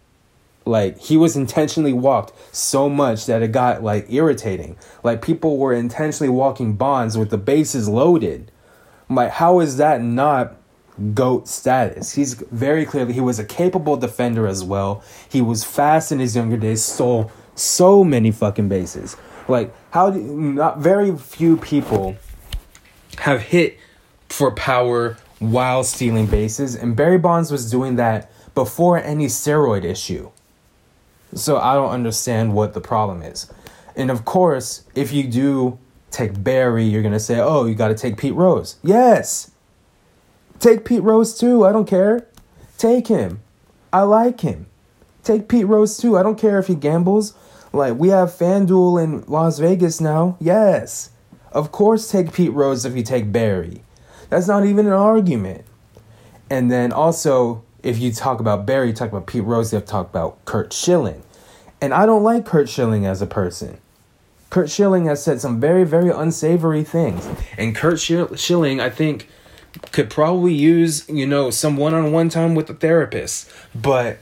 Like 0.67 0.99
he 0.99 1.17
was 1.17 1.37
intentionally 1.37 1.93
walked 1.93 2.33
so 2.55 2.89
much 2.89 3.27
that 3.27 3.43
it 3.43 3.53
got 3.53 3.83
like 3.83 4.11
irritating. 4.11 4.77
Like 5.03 5.21
people 5.21 5.59
were 5.59 5.75
intentionally 5.75 6.31
walking 6.31 6.75
Bonds 6.75 7.19
with 7.19 7.31
the 7.31 7.39
bases 7.39 7.89
loaded. 7.89 8.51
like 9.11 9.31
how 9.31 9.61
is 9.61 9.77
that 9.77 10.01
not 10.01 10.57
goat 11.13 11.49
status? 11.49 12.15
He's 12.15 12.35
very 12.35 12.87
clearly 12.87 13.13
he 13.13 13.21
was 13.21 13.39
a 13.39 13.45
capable 13.45 13.97
defender 13.99 14.47
as 14.47 14.65
well. 14.65 15.03
He 15.29 15.43
was 15.43 15.65
fast 15.65 16.11
in 16.13 16.19
his 16.19 16.35
younger 16.35 16.57
days, 16.57 16.83
stole 16.83 17.31
so 17.55 18.03
many 18.03 18.31
fucking 18.31 18.69
bases. 18.69 19.17
Like 19.49 19.75
how 19.91 20.11
do 20.11 20.21
not 20.21 20.79
very 20.79 21.15
few 21.15 21.59
people 21.59 22.17
have 23.19 23.43
hit 23.43 23.79
for 24.31 24.51
power 24.51 25.19
while 25.41 25.85
stealing 25.85 26.25
bases 26.27 26.75
and 26.75 26.97
Barry 26.97 27.19
Bonds 27.19 27.53
was 27.53 27.71
doing 27.71 27.97
that 27.97 28.33
before 28.55 28.97
any 28.99 29.27
steroid 29.27 29.85
issue. 29.85 30.31
So 31.35 31.59
I 31.59 31.75
don't 31.75 31.91
understand 31.91 32.55
what 32.55 32.75
the 32.75 32.81
problem 32.81 33.23
is. 33.23 33.53
And 33.97 34.11
of 34.11 34.25
course, 34.25 34.85
if 34.95 35.13
you 35.13 35.25
do 35.25 35.79
take 36.11 36.43
Barry, 36.43 36.85
you're 36.85 37.03
going 37.03 37.13
to 37.13 37.21
say, 37.21 37.41
oh, 37.41 37.67
you 37.67 37.75
got 37.75 37.89
to 37.89 37.95
take 37.95 38.17
Pete 38.17 38.35
Rose. 38.35 38.77
Yes. 38.83 39.51
Take 40.61 40.85
Pete 40.85 41.03
Rose 41.03 41.37
too. 41.37 41.65
I 41.65 41.73
don't 41.73 41.89
care. 41.89 42.27
Take 42.79 43.09
him. 43.09 43.41
I 43.93 44.03
like 44.03 44.41
him. 44.41 44.67
Take 45.23 45.49
Pete 45.49 45.67
Rose 45.67 45.97
too. 45.97 46.17
I 46.17 46.23
don't 46.23 46.39
care 46.39 46.59
if 46.59 46.67
he 46.67 46.75
gambles. 46.75 47.35
Like, 47.73 47.99
we 47.99 48.11
have 48.11 48.31
FanDuel 48.31 49.03
in 49.03 49.25
Las 49.27 49.59
Vegas 49.59 50.01
now. 50.01 50.37
Yes. 50.41 51.11
Of 51.51 51.73
course, 51.73 52.11
take 52.11 52.33
Pete 52.33 52.53
Rose 52.53 52.85
if 52.85 52.97
you 52.97 53.03
take 53.03 53.33
Barry. 53.33 53.83
That's 54.31 54.47
not 54.47 54.65
even 54.65 54.87
an 54.87 54.93
argument. 54.93 55.65
And 56.51 56.71
then 56.71 56.93
also, 56.93 57.65
if 57.85 57.99
you 57.99 58.13
talk 58.13 58.41
about 58.41 58.67
Barry, 58.67 58.89
you 58.89 58.93
talk 58.95 59.11
about 59.11 59.27
Pete 59.27 59.45
Rose, 59.45 59.73
you 59.73 59.77
have 59.77 59.85
to 59.85 59.91
talk 59.91 60.09
about 60.09 60.43
Curt 60.47 60.73
Schilling. 60.73 61.23
And 61.81 61.93
I 61.93 62.07
don't 62.07 62.23
like 62.23 62.47
Curt 62.47 62.69
Schilling 62.69 63.05
as 63.05 63.21
a 63.21 63.27
person. 63.27 63.79
Curt 64.49 64.71
Schilling 64.71 65.05
has 65.07 65.23
said 65.23 65.41
some 65.41 65.61
very, 65.61 65.85
very 65.85 66.11
unsavory 66.11 66.83
things. 66.83 67.29
And 67.59 67.77
Kurt 67.77 68.01
Schilling, 68.01 68.81
I 68.81 68.89
think, 68.89 69.29
could 69.93 70.09
probably 70.09 70.55
use, 70.55 71.07
you 71.09 71.27
know, 71.27 71.51
some 71.51 71.77
one 71.77 71.93
on 71.93 72.11
one 72.13 72.31
time 72.31 72.55
with 72.55 72.71
a 72.71 72.75
therapist. 72.75 73.51
But 73.75 74.19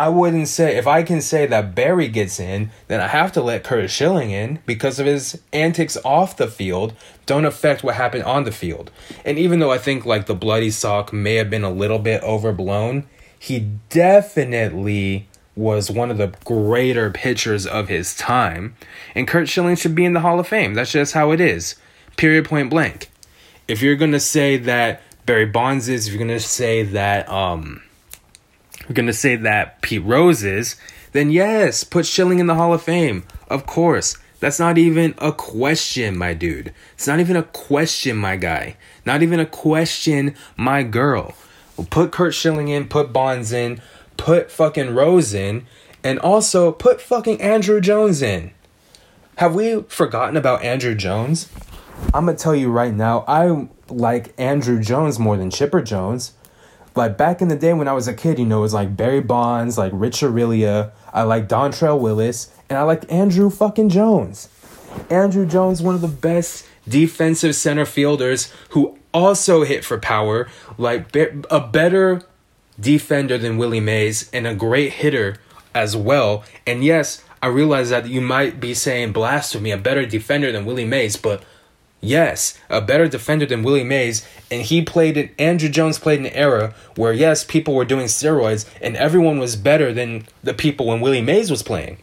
I 0.00 0.08
wouldn't 0.08 0.48
say 0.48 0.78
if 0.78 0.86
I 0.86 1.02
can 1.02 1.20
say 1.20 1.44
that 1.44 1.74
Barry 1.74 2.08
gets 2.08 2.40
in, 2.40 2.70
then 2.88 3.02
I 3.02 3.08
have 3.08 3.32
to 3.32 3.42
let 3.42 3.64
Curt 3.64 3.90
Schilling 3.90 4.30
in 4.30 4.60
because 4.64 4.98
of 4.98 5.04
his 5.04 5.42
antics 5.52 5.98
off 6.06 6.38
the 6.38 6.48
field 6.48 6.94
don't 7.26 7.44
affect 7.44 7.84
what 7.84 7.96
happened 7.96 8.24
on 8.24 8.44
the 8.44 8.50
field. 8.50 8.90
And 9.26 9.38
even 9.38 9.58
though 9.58 9.70
I 9.70 9.76
think 9.76 10.06
like 10.06 10.24
the 10.24 10.34
bloody 10.34 10.70
sock 10.70 11.12
may 11.12 11.34
have 11.34 11.50
been 11.50 11.64
a 11.64 11.70
little 11.70 11.98
bit 11.98 12.22
overblown, 12.22 13.08
he 13.38 13.72
definitely 13.90 15.28
was 15.54 15.90
one 15.90 16.10
of 16.10 16.16
the 16.16 16.32
greater 16.46 17.10
pitchers 17.10 17.66
of 17.66 17.88
his 17.88 18.16
time. 18.16 18.74
And 19.14 19.28
Curt 19.28 19.50
Schilling 19.50 19.76
should 19.76 19.94
be 19.94 20.06
in 20.06 20.14
the 20.14 20.20
Hall 20.20 20.40
of 20.40 20.48
Fame. 20.48 20.72
That's 20.72 20.92
just 20.92 21.12
how 21.12 21.30
it 21.30 21.42
is. 21.42 21.74
Period 22.16 22.46
point 22.46 22.70
blank. 22.70 23.10
If 23.68 23.82
you're 23.82 23.96
gonna 23.96 24.18
say 24.18 24.56
that 24.56 25.02
Barry 25.26 25.44
Bonds 25.44 25.90
is, 25.90 26.06
if 26.06 26.14
you're 26.14 26.26
gonna 26.26 26.40
say 26.40 26.84
that 26.84 27.28
um 27.28 27.82
we're 28.90 28.94
going 28.94 29.06
to 29.06 29.12
say 29.12 29.36
that 29.36 29.80
Pete 29.82 30.02
Rose 30.02 30.42
is, 30.42 30.74
then 31.12 31.30
yes, 31.30 31.84
put 31.84 32.06
Schilling 32.06 32.40
in 32.40 32.48
the 32.48 32.56
Hall 32.56 32.74
of 32.74 32.82
Fame. 32.82 33.22
Of 33.46 33.64
course. 33.64 34.16
That's 34.40 34.58
not 34.58 34.78
even 34.78 35.14
a 35.18 35.30
question, 35.30 36.18
my 36.18 36.34
dude. 36.34 36.74
It's 36.94 37.06
not 37.06 37.20
even 37.20 37.36
a 37.36 37.44
question, 37.44 38.16
my 38.16 38.34
guy. 38.34 38.76
Not 39.06 39.22
even 39.22 39.38
a 39.38 39.46
question, 39.46 40.34
my 40.56 40.82
girl. 40.82 41.36
We'll 41.76 41.86
put 41.86 42.10
Curt 42.10 42.34
Schilling 42.34 42.66
in, 42.66 42.88
put 42.88 43.12
Bonds 43.12 43.52
in, 43.52 43.80
put 44.16 44.50
fucking 44.50 44.92
Rose 44.92 45.34
in, 45.34 45.66
and 46.02 46.18
also 46.18 46.72
put 46.72 47.00
fucking 47.00 47.38
Andruw 47.38 47.80
Jones 47.80 48.22
in. 48.22 48.50
Have 49.36 49.54
we 49.54 49.82
forgotten 49.82 50.36
about 50.36 50.62
Andruw 50.62 50.96
Jones? 50.96 51.48
I'm 52.12 52.26
gonna 52.26 52.36
tell 52.36 52.56
you 52.56 52.72
right 52.72 52.94
now, 52.94 53.24
I 53.28 53.68
like 53.88 54.34
Andruw 54.36 54.84
Jones 54.84 55.20
more 55.20 55.36
than 55.36 55.50
Chipper 55.50 55.80
Jones 55.80 56.32
like 56.94 57.16
back 57.16 57.40
in 57.40 57.48
the 57.48 57.56
day 57.56 57.72
when 57.72 57.88
I 57.88 57.92
was 57.92 58.08
a 58.08 58.14
kid, 58.14 58.38
you 58.38 58.44
know, 58.44 58.58
it 58.58 58.62
was 58.62 58.74
like 58.74 58.96
Barry 58.96 59.20
Bonds, 59.20 59.78
like 59.78 59.92
Rich 59.94 60.20
Aurilia, 60.20 60.92
I 61.12 61.22
like 61.22 61.48
Dontrelle 61.48 62.00
Willis, 62.00 62.52
and 62.68 62.78
I 62.78 62.82
like 62.82 63.02
Andruw 63.08 63.52
fucking 63.52 63.88
Jones. 63.88 64.48
Andruw 65.08 65.48
Jones, 65.48 65.82
one 65.82 65.94
of 65.94 66.00
the 66.00 66.08
best 66.08 66.66
defensive 66.88 67.54
center 67.54 67.84
fielders 67.84 68.52
who 68.70 68.98
also 69.12 69.64
hit 69.64 69.84
for 69.84 69.98
power, 69.98 70.48
like 70.78 71.14
a 71.16 71.60
better 71.60 72.22
defender 72.78 73.38
than 73.38 73.58
Willie 73.58 73.80
Mays 73.80 74.30
and 74.32 74.46
a 74.46 74.54
great 74.54 74.92
hitter 74.94 75.36
as 75.74 75.96
well. 75.96 76.44
And 76.66 76.82
yes, 76.82 77.22
I 77.42 77.46
realize 77.48 77.90
that 77.90 78.08
you 78.08 78.20
might 78.20 78.60
be 78.60 78.74
saying 78.74 79.12
blasphemy, 79.12 79.70
a 79.70 79.78
better 79.78 80.04
defender 80.06 80.52
than 80.52 80.64
Willie 80.64 80.84
Mays, 80.84 81.16
but 81.16 81.42
Yes, 82.00 82.58
a 82.70 82.80
better 82.80 83.08
defender 83.08 83.44
than 83.44 83.62
Willie 83.62 83.84
Mays, 83.84 84.26
and 84.50 84.62
he 84.62 84.82
played 84.82 85.18
in 85.18 85.28
Andruw 85.38 85.70
Jones 85.70 85.98
played 85.98 86.20
an 86.20 86.28
era 86.28 86.74
where 86.96 87.12
yes, 87.12 87.44
people 87.44 87.74
were 87.74 87.84
doing 87.84 88.06
steroids 88.06 88.66
and 88.80 88.96
everyone 88.96 89.38
was 89.38 89.54
better 89.56 89.92
than 89.92 90.26
the 90.42 90.54
people 90.54 90.86
when 90.86 91.00
Willie 91.00 91.20
Mays 91.20 91.50
was 91.50 91.62
playing. 91.62 91.98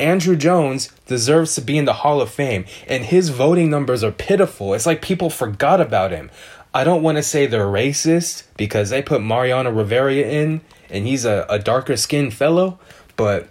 Andruw 0.00 0.36
Jones 0.36 0.90
deserves 1.06 1.54
to 1.54 1.60
be 1.60 1.76
in 1.76 1.84
the 1.84 1.92
Hall 1.92 2.20
of 2.20 2.30
Fame, 2.30 2.64
and 2.88 3.04
his 3.04 3.28
voting 3.28 3.70
numbers 3.70 4.02
are 4.02 4.10
pitiful. 4.10 4.74
It's 4.74 4.86
like 4.86 5.02
people 5.02 5.30
forgot 5.30 5.80
about 5.80 6.10
him. 6.10 6.30
I 6.72 6.82
don't 6.82 7.02
want 7.02 7.18
to 7.18 7.22
say 7.22 7.46
they're 7.46 7.66
racist 7.66 8.44
because 8.56 8.90
they 8.90 9.02
put 9.02 9.22
Mariano 9.22 9.70
Rivera 9.70 10.14
in, 10.14 10.62
and 10.90 11.06
he's 11.06 11.24
a, 11.24 11.46
a 11.48 11.58
darker 11.58 11.96
skinned 11.96 12.34
fellow, 12.34 12.78
but 13.16 13.48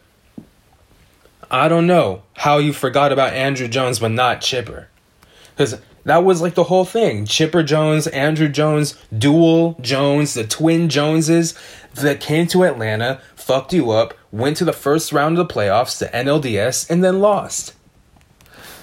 I 1.49 1.67
don't 1.67 1.87
know 1.87 2.23
how 2.33 2.57
you 2.57 2.73
forgot 2.73 3.11
about 3.11 3.33
Andruw 3.33 3.69
Jones 3.69 3.99
but 3.99 4.11
not 4.11 4.41
Chipper. 4.41 4.89
Because 5.55 5.79
that 6.05 6.23
was 6.23 6.41
like 6.41 6.55
the 6.55 6.65
whole 6.65 6.85
thing. 6.85 7.25
Chipper 7.25 7.63
Jones, 7.63 8.07
Andruw 8.07 8.51
Jones, 8.51 8.95
dual 9.15 9.77
Jones, 9.81 10.33
the 10.33 10.43
twin 10.45 10.89
Joneses 10.89 11.53
that 11.95 12.19
came 12.19 12.47
to 12.47 12.63
Atlanta, 12.63 13.21
fucked 13.35 13.73
you 13.73 13.91
up, 13.91 14.13
went 14.31 14.57
to 14.57 14.65
the 14.65 14.73
first 14.73 15.11
round 15.11 15.37
of 15.37 15.47
the 15.47 15.53
playoffs, 15.53 15.97
the 15.97 16.07
NLDS, 16.07 16.89
and 16.89 17.03
then 17.03 17.19
lost. 17.19 17.73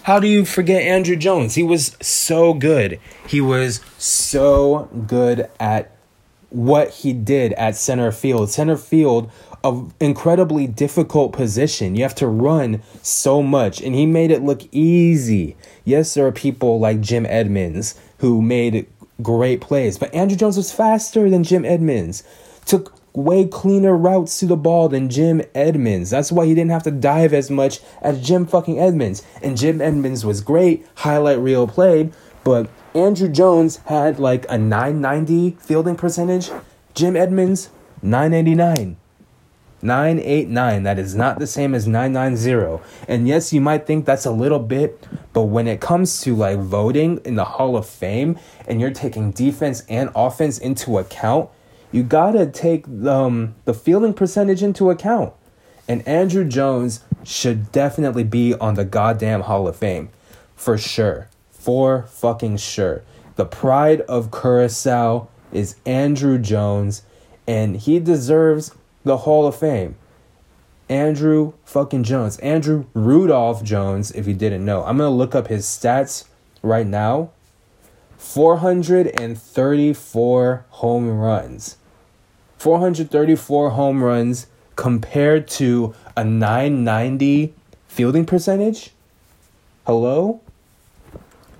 How 0.05 0.19
do 0.19 0.27
you 0.27 0.45
forget 0.45 0.83
Andruw 0.83 1.19
Jones? 1.19 1.57
He 1.57 1.63
was 1.63 1.97
so 2.01 2.55
good. 2.55 2.99
He 3.27 3.41
was 3.41 3.81
so 3.99 4.89
good 5.07 5.51
at 5.59 5.95
what 6.49 6.91
he 6.91 7.13
did 7.13 7.53
at 7.55 7.77
center 7.77 8.11
field. 8.11 8.51
Center 8.51 8.77
field 8.77 9.31
a 9.65 9.85
incredibly 10.01 10.67
difficult 10.67 11.33
position. 11.33 11.95
You 11.95 12.03
have 12.03 12.15
to 12.17 12.27
run 12.27 12.83
so 13.03 13.43
much, 13.43 13.81
and 13.81 13.95
he 13.95 14.07
made 14.07 14.31
it 14.31 14.43
look 14.43 14.63
easy. 14.73 15.57
Yes, 15.85 16.15
there 16.15 16.27
are 16.27 16.33
people 16.33 16.79
like 16.79 17.01
Jim 17.01 17.27
Edmonds 17.27 17.95
who 18.19 18.41
made 18.41 18.87
great 19.23 19.61
plays, 19.61 19.99
but 19.99 20.13
Andruw 20.13 20.37
Jones 20.37 20.57
was 20.57 20.73
faster 20.73 21.29
than 21.29 21.45
Jim 21.45 21.65
Edmonds, 21.65 22.23
took 22.65 22.95
way 23.13 23.45
cleaner 23.45 23.97
routes 23.97 24.39
to 24.39 24.47
the 24.47 24.57
ball 24.57 24.89
than 24.89 25.09
Jim 25.11 25.43
Edmonds. 25.55 26.11
That's 26.11 26.33
why 26.33 26.47
he 26.47 26.55
didn't 26.55 26.71
have 26.71 26.85
to 26.85 26.91
dive 26.91 27.35
as 27.35 27.51
much 27.51 27.81
as 28.01 28.25
Jim 28.25 28.47
fucking 28.47 28.79
Edmonds. 28.79 29.23
And 29.43 29.57
Jim 29.57 29.81
Edmonds 29.81 30.25
was 30.25 30.41
great, 30.41 30.87
highlight 30.97 31.39
reel 31.39 31.67
play, 31.67 32.11
but 32.45 32.71
Andruw 32.95 33.33
Jones 33.33 33.77
had 33.87 34.19
like 34.19 34.47
a 34.49 34.57
990 34.57 35.59
fielding 35.61 35.97
percentage. 35.97 36.51
Jim 36.95 37.17
Edmonds 37.17 37.71
989. 38.03 38.97
989. 39.83 40.83
That 40.83 40.99
is 40.99 41.15
not 41.15 41.39
the 41.39 41.47
same 41.47 41.75
as 41.75 41.87
990. 41.87 42.83
And 43.09 43.27
yes, 43.27 43.53
you 43.53 43.61
might 43.61 43.87
think 43.87 44.05
that's 44.05 44.27
a 44.27 44.31
little 44.31 44.59
bit, 44.59 45.07
but 45.33 45.45
when 45.45 45.67
it 45.67 45.81
comes 45.81 46.21
to 46.23 46.35
like 46.35 46.59
voting 46.59 47.21
in 47.25 47.37
the 47.37 47.45
Hall 47.45 47.77
of 47.77 47.87
Fame 47.87 48.39
and 48.67 48.81
you're 48.81 48.91
taking 48.91 49.31
defense 49.31 49.83
and 49.89 50.11
offense 50.15 50.59
into 50.59 50.99
account, 50.99 51.51
you 51.93 52.03
gotta 52.03 52.47
take 52.47 52.87
um, 53.07 53.55
the 53.65 53.75
fielding 53.75 54.15
percentage 54.15 54.63
into 54.63 54.91
account. 54.91 55.33
And 55.89 56.05
Andruw 56.05 56.49
Jones 56.49 57.01
should 57.25 57.73
definitely 57.73 58.25
be 58.25 58.55
on 58.55 58.75
the 58.75 58.85
goddamn 58.85 59.43
Hall 59.43 59.67
of 59.67 59.77
Fame. 59.77 60.11
For 60.55 60.79
sure. 60.79 61.29
For 61.51 62.05
fucking 62.05 62.59
sure. 62.59 63.03
The 63.37 63.45
pride 63.45 64.03
of 64.03 64.31
Curacao 64.31 65.29
is 65.53 65.77
Andruw 65.87 66.41
Jones, 66.41 67.03
and 67.47 67.77
he 67.77 67.99
deserves 67.99 68.73
the 69.05 69.19
Hall 69.19 69.47
of 69.47 69.57
Fame. 69.57 69.97
Andruw 70.89 71.55
fucking 71.65 72.05
Jones. 72.05 72.37
Andruw 72.39 72.87
Rudolph 72.95 73.63
Jones, 73.63 74.11
if 74.13 74.27
you 74.27 74.35
didn't 74.35 74.65
know. 74.65 74.83
I'm 74.85 74.99
going 74.99 75.11
to 75.11 75.15
look 75.15 75.35
up 75.35 75.47
his 75.47 75.67
stats 75.67 76.25
right 76.63 76.87
now 76.87 77.31
434 78.21 80.65
home 80.69 81.09
runs. 81.09 81.77
434 82.59 83.71
home 83.71 84.05
runs 84.05 84.47
compared 84.77 85.49
to 85.49 85.95
a 86.17 86.23
990 86.23 87.55
fielding 87.89 88.25
percentage? 88.27 88.93
Hello? 89.87 90.43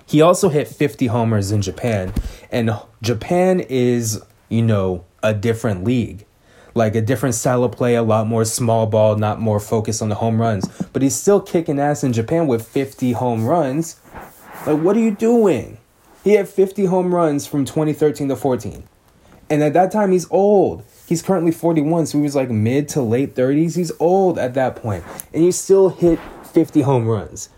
He 0.05 0.21
also 0.21 0.49
hit 0.49 0.67
50 0.67 1.07
homers 1.07 1.51
in 1.51 1.63
Japan, 1.63 2.13
and 2.51 2.69
Japan 3.01 3.61
is, 3.61 4.21
you 4.49 4.61
know, 4.61 5.03
a 5.23 5.33
different 5.33 5.83
league. 5.83 6.27
Like 6.73 6.95
a 6.95 7.01
different 7.01 7.35
style 7.35 7.63
of 7.63 7.73
play, 7.73 7.95
a 7.95 8.03
lot 8.03 8.27
more 8.27 8.45
small 8.45 8.87
ball, 8.87 9.17
not 9.17 9.39
more 9.39 9.59
focused 9.59 10.01
on 10.01 10.09
the 10.09 10.15
home 10.15 10.39
runs. 10.39 10.67
But 10.93 11.01
he's 11.01 11.15
still 11.15 11.41
kicking 11.41 11.79
ass 11.79 12.03
in 12.03 12.13
Japan 12.13 12.47
with 12.47 12.67
50 12.67 13.11
home 13.13 13.45
runs. 13.45 13.99
Like, 14.65 14.79
what 14.79 14.95
are 14.95 14.99
you 15.01 15.11
doing? 15.11 15.77
He 16.23 16.33
had 16.33 16.47
50 16.47 16.85
home 16.85 17.13
runs 17.13 17.47
from 17.47 17.65
2013 17.65 18.29
to 18.29 18.35
14. 18.35 18.83
And 19.49 19.63
at 19.63 19.73
that 19.73 19.91
time, 19.91 20.11
he's 20.11 20.29
old. 20.31 20.83
He's 21.07 21.21
currently 21.21 21.51
41, 21.51 22.05
so 22.05 22.17
he 22.19 22.23
was 22.23 22.35
like 22.35 22.49
mid 22.49 22.87
to 22.89 23.01
late 23.01 23.35
30s. 23.35 23.75
He's 23.75 23.91
old 23.99 24.39
at 24.39 24.53
that 24.53 24.77
point, 24.77 25.03
and 25.33 25.43
he 25.43 25.51
still 25.51 25.89
hit 25.89 26.19
50 26.53 26.83
home 26.83 27.05
runs. 27.05 27.49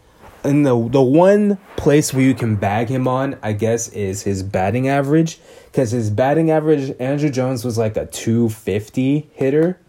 And 0.43 0.65
the 0.65 0.89
the 0.89 1.01
one 1.01 1.57
place 1.77 2.13
where 2.13 2.23
you 2.23 2.33
can 2.33 2.57
bag 2.57 2.89
him 2.89 3.07
on, 3.07 3.37
I 3.41 3.53
guess, 3.53 3.87
is 3.89 4.23
his 4.23 4.43
batting 4.43 4.89
average, 4.89 5.39
because 5.71 5.91
his 5.91 6.09
batting 6.09 6.51
average, 6.51 6.89
Andruw 6.97 7.31
Jones 7.31 7.63
was 7.63 7.77
like 7.77 7.95
a 7.95 8.05
250 8.07 9.29
hitter, 9.33 9.79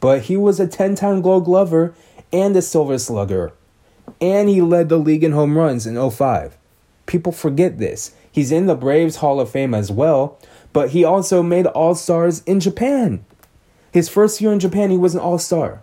but 0.00 0.22
he 0.22 0.36
was 0.36 0.60
a 0.60 0.66
10-time 0.66 1.22
Gold 1.22 1.46
Glover 1.46 1.94
and 2.32 2.54
a 2.54 2.60
Silver 2.60 2.98
Slugger, 2.98 3.52
and 4.20 4.50
he 4.50 4.60
led 4.60 4.90
the 4.90 4.98
league 4.98 5.24
in 5.24 5.32
home 5.32 5.56
runs 5.56 5.86
in 5.86 6.10
05. 6.10 6.58
People 7.06 7.32
forget 7.32 7.78
this. 7.78 8.14
He's 8.30 8.52
in 8.52 8.66
the 8.66 8.74
Braves 8.74 9.16
Hall 9.16 9.40
of 9.40 9.50
Fame 9.50 9.74
as 9.74 9.90
well, 9.90 10.38
but 10.72 10.90
he 10.90 11.02
also 11.02 11.42
made 11.42 11.66
All 11.66 11.94
Stars 11.94 12.42
in 12.44 12.60
Japan. 12.60 13.24
His 13.90 14.08
first 14.08 14.40
year 14.40 14.52
in 14.52 14.60
Japan, 14.60 14.90
he 14.90 14.98
was 14.98 15.14
an 15.14 15.20
All 15.20 15.38
Star. 15.38 15.82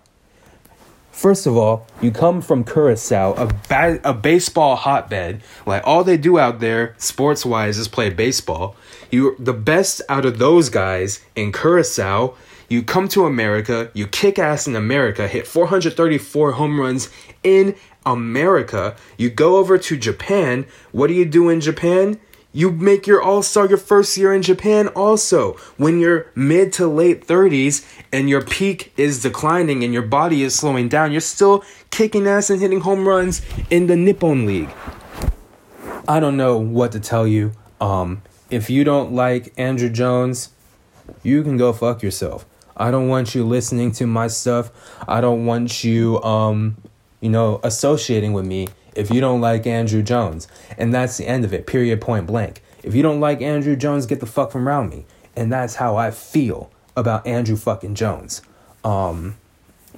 First 1.12 1.46
of 1.46 1.58
all, 1.58 1.86
you 2.02 2.12
come 2.12 2.42
from 2.42 2.64
Curacao, 2.64 3.34
a, 3.34 3.48
ba- 3.68 4.00
a 4.04 4.14
baseball 4.14 4.76
hotbed. 4.76 5.42
Like 5.66 5.86
all 5.86 6.04
they 6.04 6.18
do 6.18 6.40
out 6.40 6.60
there, 6.60 6.96
sports 6.98 7.46
wise, 7.46 7.78
is 7.78 7.88
play 7.88 8.10
baseball. 8.10 8.76
You're 9.12 9.36
the 9.38 9.54
best 9.54 10.02
out 10.08 10.26
of 10.26 10.38
those 10.40 10.70
guys 10.70 11.20
in 11.36 11.52
Curacao. 11.52 12.36
You 12.70 12.84
come 12.84 13.08
to 13.10 13.26
America, 13.26 13.90
you 13.94 14.08
kick 14.08 14.38
ass 14.38 14.68
in 14.68 14.76
America, 14.76 15.28
hit 15.28 15.48
434 15.48 16.54
home 16.54 16.80
runs 16.80 17.10
in 17.44 17.76
America. 18.06 18.96
You 19.18 19.30
go 19.30 19.58
over 19.58 19.78
to 19.78 19.98
Japan. 19.98 20.68
What 20.92 21.08
do 21.08 21.14
you 21.14 21.26
do 21.26 21.50
in 21.50 21.62
Japan? 21.62 22.20
You 22.52 22.72
make 22.72 23.06
your 23.06 23.22
all 23.22 23.44
star 23.44 23.68
your 23.68 23.78
first 23.78 24.18
year 24.18 24.34
in 24.34 24.42
Japan 24.42 24.88
also. 24.90 25.54
When 25.78 26.00
you're 26.00 26.32
mid 26.34 26.74
to 26.74 26.88
late 26.88 27.28
30s 27.28 27.86
and 28.12 28.28
your 28.28 28.44
peak 28.44 28.92
is 28.98 29.22
declining 29.22 29.84
and 29.84 29.94
your 29.94 30.02
body 30.02 30.42
is 30.42 30.56
slowing 30.56 30.90
down, 30.90 31.12
you're 31.12 31.22
still 31.22 31.64
kicking 31.92 32.28
ass 32.28 32.50
and 32.50 32.60
hitting 32.60 32.82
home 32.82 33.08
runs 33.08 33.44
in 33.70 33.86
the 33.86 33.96
Nippon 33.96 34.48
League. 34.48 34.70
I 36.08 36.20
don't 36.20 36.38
know 36.38 36.58
what 36.58 36.92
to 36.94 37.00
tell 37.00 37.28
you. 37.28 37.52
Um, 37.80 38.24
if 38.50 38.68
you 38.68 38.84
don't 38.84 39.14
like 39.14 39.56
Andruw 39.56 39.94
Jones, 39.94 40.50
you 41.22 41.44
can 41.44 41.56
go 41.56 41.72
fuck 41.72 42.02
yourself. 42.02 42.48
I 42.76 42.90
don't 42.90 43.10
want 43.10 43.36
you 43.36 43.46
listening 43.46 43.92
to 43.94 44.08
my 44.08 44.28
stuff. 44.28 44.72
I 45.08 45.22
don't 45.22 45.46
want 45.46 45.84
you, 45.84 46.20
um, 46.24 46.78
you 47.22 47.30
know, 47.30 47.60
associating 47.64 48.34
with 48.34 48.48
me 48.48 48.70
if 48.96 49.12
you 49.12 49.22
don't 49.22 49.42
like 49.42 49.64
Andruw 49.64 50.04
Jones. 50.04 50.48
And 50.78 50.94
that's 50.94 51.18
the 51.18 51.28
end 51.28 51.46
of 51.46 51.54
it, 51.54 51.68
period, 51.68 52.02
point 52.02 52.28
blank. 52.28 52.62
If 52.84 52.96
you 52.96 53.04
don't 53.04 53.20
like 53.20 53.40
Andruw 53.40 53.78
Jones, 53.78 54.06
get 54.06 54.20
the 54.20 54.26
fuck 54.26 54.52
from 54.52 54.68
around 54.68 54.90
me. 54.90 55.06
And 55.36 55.52
that's 55.52 55.76
how 55.76 55.96
I 55.96 56.12
feel 56.12 56.72
about 56.96 57.26
Andruw 57.26 57.58
fucking 57.58 57.96
Jones. 57.96 58.42
Um, 58.84 59.36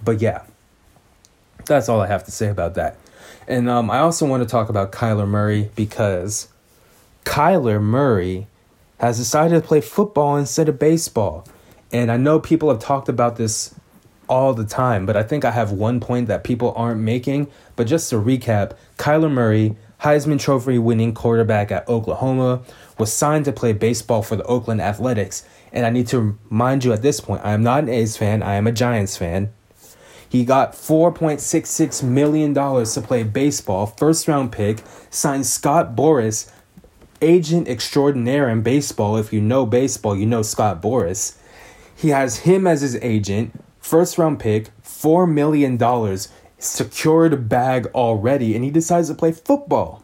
but 0.03 0.21
yeah, 0.21 0.43
that's 1.65 1.89
all 1.89 2.01
I 2.01 2.07
have 2.07 2.23
to 2.25 2.31
say 2.31 2.49
about 2.49 2.75
that. 2.75 2.97
And 3.47 3.69
um, 3.69 3.89
I 3.89 3.99
also 3.99 4.25
want 4.25 4.43
to 4.43 4.49
talk 4.49 4.69
about 4.69 4.91
Kyler 4.91 5.27
Murray 5.27 5.69
because 5.75 6.47
Kyler 7.25 7.81
Murray 7.81 8.47
has 8.99 9.17
decided 9.17 9.61
to 9.61 9.67
play 9.67 9.81
football 9.81 10.37
instead 10.37 10.69
of 10.69 10.79
baseball. 10.79 11.45
And 11.91 12.11
I 12.11 12.17
know 12.17 12.39
people 12.39 12.69
have 12.69 12.79
talked 12.79 13.09
about 13.09 13.35
this 13.35 13.75
all 14.31 14.53
the 14.53 14.63
time, 14.63 15.05
but 15.05 15.17
I 15.17 15.23
think 15.23 15.43
I 15.43 15.51
have 15.51 15.73
one 15.73 15.99
point 15.99 16.27
that 16.29 16.45
people 16.45 16.73
aren't 16.77 17.01
making. 17.01 17.47
But 17.75 17.85
just 17.85 18.09
to 18.09 18.15
recap, 18.15 18.77
Kyler 18.97 19.29
Murray, 19.29 19.75
Heisman 20.03 20.39
Trophy 20.39 20.77
winning 20.77 21.13
quarterback 21.13 21.69
at 21.69 21.87
Oklahoma, 21.89 22.61
was 22.97 23.11
signed 23.11 23.43
to 23.45 23.51
play 23.51 23.73
baseball 23.73 24.23
for 24.23 24.37
the 24.37 24.43
Oakland 24.45 24.79
Athletics. 24.79 25.45
And 25.73 25.85
I 25.85 25.89
need 25.89 26.07
to 26.07 26.37
remind 26.49 26.85
you 26.85 26.93
at 26.93 27.01
this 27.01 27.19
point, 27.19 27.41
I 27.43 27.51
am 27.51 27.61
not 27.61 27.83
an 27.83 27.89
A's 27.89 28.15
fan, 28.15 28.41
I 28.41 28.55
am 28.55 28.67
a 28.67 28.71
Giants 28.71 29.17
fan. 29.17 29.51
He 30.29 30.45
got 30.45 30.71
$4.66 30.71 32.01
million 32.01 32.53
to 32.53 33.01
play 33.01 33.23
baseball, 33.23 33.85
first 33.85 34.29
round 34.29 34.53
pick, 34.53 34.81
signed 35.09 35.45
Scott 35.45 35.93
Boras, 35.93 36.49
agent 37.21 37.67
extraordinaire 37.67 38.47
in 38.47 38.61
baseball. 38.61 39.17
If 39.17 39.33
you 39.33 39.41
know 39.41 39.65
baseball, 39.65 40.15
you 40.15 40.25
know 40.25 40.41
Scott 40.41 40.81
Boras. 40.81 41.37
He 41.93 42.09
has 42.09 42.37
him 42.37 42.65
as 42.65 42.79
his 42.79 42.95
agent, 43.01 43.61
first 43.91 44.17
round 44.17 44.39
pick, 44.39 44.69
$4 44.83 45.29
million, 45.29 45.77
secured 46.57 47.49
bag 47.49 47.87
already, 47.87 48.55
and 48.55 48.63
he 48.63 48.71
decides 48.71 49.09
to 49.09 49.13
play 49.13 49.33
football. 49.33 50.01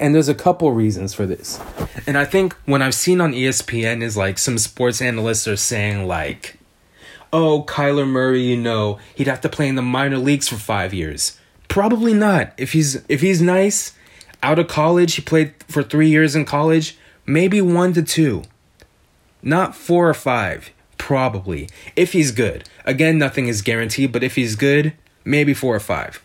And 0.00 0.12
there's 0.12 0.28
a 0.28 0.34
couple 0.34 0.72
reasons 0.72 1.14
for 1.14 1.26
this. 1.26 1.60
And 2.08 2.18
I 2.18 2.24
think 2.24 2.54
when 2.64 2.82
I've 2.82 2.94
seen 2.96 3.20
on 3.20 3.34
ESPN 3.34 4.02
is 4.02 4.16
like 4.16 4.36
some 4.36 4.58
sports 4.58 5.00
analysts 5.00 5.46
are 5.46 5.56
saying 5.56 6.08
like, 6.08 6.58
oh, 7.32 7.62
Kyler 7.68 8.08
Murray, 8.08 8.42
you 8.42 8.56
know, 8.56 8.98
he'd 9.14 9.28
have 9.28 9.42
to 9.42 9.48
play 9.48 9.68
in 9.68 9.76
the 9.76 9.82
minor 9.82 10.18
leagues 10.18 10.48
for 10.48 10.56
five 10.56 10.92
years. 10.92 11.38
Probably 11.68 12.14
not. 12.14 12.52
If 12.56 12.72
he's 12.72 13.04
if 13.08 13.20
he's 13.20 13.40
nice, 13.40 13.94
out 14.42 14.58
of 14.58 14.66
college, 14.66 15.14
he 15.14 15.22
played 15.22 15.54
for 15.68 15.84
three 15.84 16.08
years 16.08 16.34
in 16.34 16.44
college, 16.44 16.98
maybe 17.24 17.60
one 17.60 17.92
to 17.92 18.02
two. 18.02 18.42
Not 19.40 19.76
four 19.76 20.08
or 20.08 20.14
five. 20.14 20.72
Probably. 21.00 21.68
If 21.96 22.12
he's 22.12 22.30
good. 22.30 22.68
Again, 22.84 23.16
nothing 23.18 23.48
is 23.48 23.62
guaranteed, 23.62 24.12
but 24.12 24.22
if 24.22 24.34
he's 24.36 24.54
good, 24.54 24.92
maybe 25.24 25.54
four 25.54 25.74
or 25.74 25.80
five. 25.80 26.22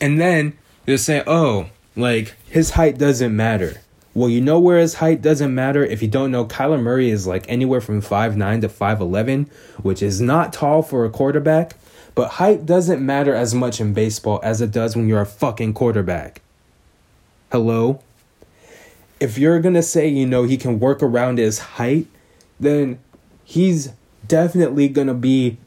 And 0.00 0.20
then 0.20 0.58
you're 0.84 0.98
saying, 0.98 1.22
oh, 1.28 1.70
like 1.94 2.34
his 2.50 2.70
height 2.70 2.98
doesn't 2.98 3.34
matter. 3.34 3.80
Well, 4.14 4.28
you 4.28 4.40
know 4.40 4.58
where 4.58 4.78
his 4.80 4.94
height 4.94 5.22
doesn't 5.22 5.54
matter 5.54 5.84
if 5.84 6.02
you 6.02 6.08
don't 6.08 6.32
know 6.32 6.44
Kyler 6.44 6.82
Murray 6.82 7.08
is 7.08 7.26
like 7.26 7.46
anywhere 7.48 7.80
from 7.80 8.02
5'9 8.02 8.62
to 8.62 8.68
5'11, 8.68 9.48
which 9.82 10.02
is 10.02 10.20
not 10.20 10.52
tall 10.52 10.82
for 10.82 11.04
a 11.04 11.10
quarterback, 11.10 11.76
but 12.16 12.32
height 12.32 12.66
doesn't 12.66 13.04
matter 13.04 13.32
as 13.32 13.54
much 13.54 13.80
in 13.80 13.94
baseball 13.94 14.40
as 14.42 14.60
it 14.60 14.72
does 14.72 14.96
when 14.96 15.06
you're 15.08 15.20
a 15.20 15.26
fucking 15.26 15.72
quarterback. 15.72 16.42
Hello? 17.52 18.02
If 19.20 19.38
you're 19.38 19.62
to 19.62 19.82
say, 19.82 20.08
you 20.08 20.26
know, 20.26 20.42
he 20.42 20.56
can 20.56 20.80
work 20.80 21.00
around 21.00 21.38
his 21.38 21.58
height, 21.60 22.08
then 22.58 22.98
he's 23.44 23.92
definitely 24.26 24.88
going 24.88 25.06
to 25.08 25.14
be 25.14 25.58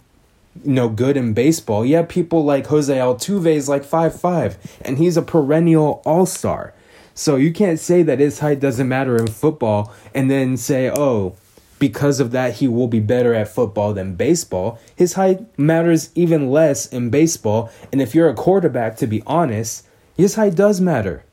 you 0.64 0.74
know 0.74 0.90
good 0.90 1.18
in 1.18 1.34
baseball. 1.34 1.86
Yeah, 1.86 2.04
people 2.04 2.44
like 2.44 2.68
Jose 2.68 2.96
Altuve 2.96 3.48
is 3.48 3.70
like 3.70 3.84
five 3.84 4.20
five, 4.20 4.58
and 4.82 4.98
he's 4.98 5.18
a 5.18 5.22
perennial 5.22 6.02
all 6.06 6.26
star. 6.26 6.74
So 7.14 7.36
you 7.36 7.52
can't 7.52 7.80
say 7.80 8.02
that 8.04 8.20
his 8.20 8.40
height 8.40 8.60
doesn't 8.60 8.88
matter 8.88 9.18
in 9.18 9.28
football, 9.28 9.94
and 10.14 10.32
then 10.32 10.56
say, 10.56 10.90
oh, 10.90 11.36
because 11.80 12.20
of 12.20 12.32
that 12.32 12.56
he 12.56 12.68
will 12.68 12.88
be 12.88 13.00
better 13.00 13.34
at 13.34 13.48
football 13.48 13.94
than 13.94 14.16
baseball. 14.16 14.80
His 14.96 15.14
height 15.14 15.42
matters 15.58 16.12
even 16.16 16.50
less 16.50 16.86
in 16.88 17.10
baseball, 17.10 17.72
and 17.92 18.02
if 18.02 18.16
you're 18.16 18.30
a 18.30 18.36
quarterback, 18.36 18.98
to 18.98 19.08
be 19.08 19.24
honest, 19.26 19.86
his 20.16 20.36
height 20.36 20.56
does 20.56 20.82
matter. 20.82 21.24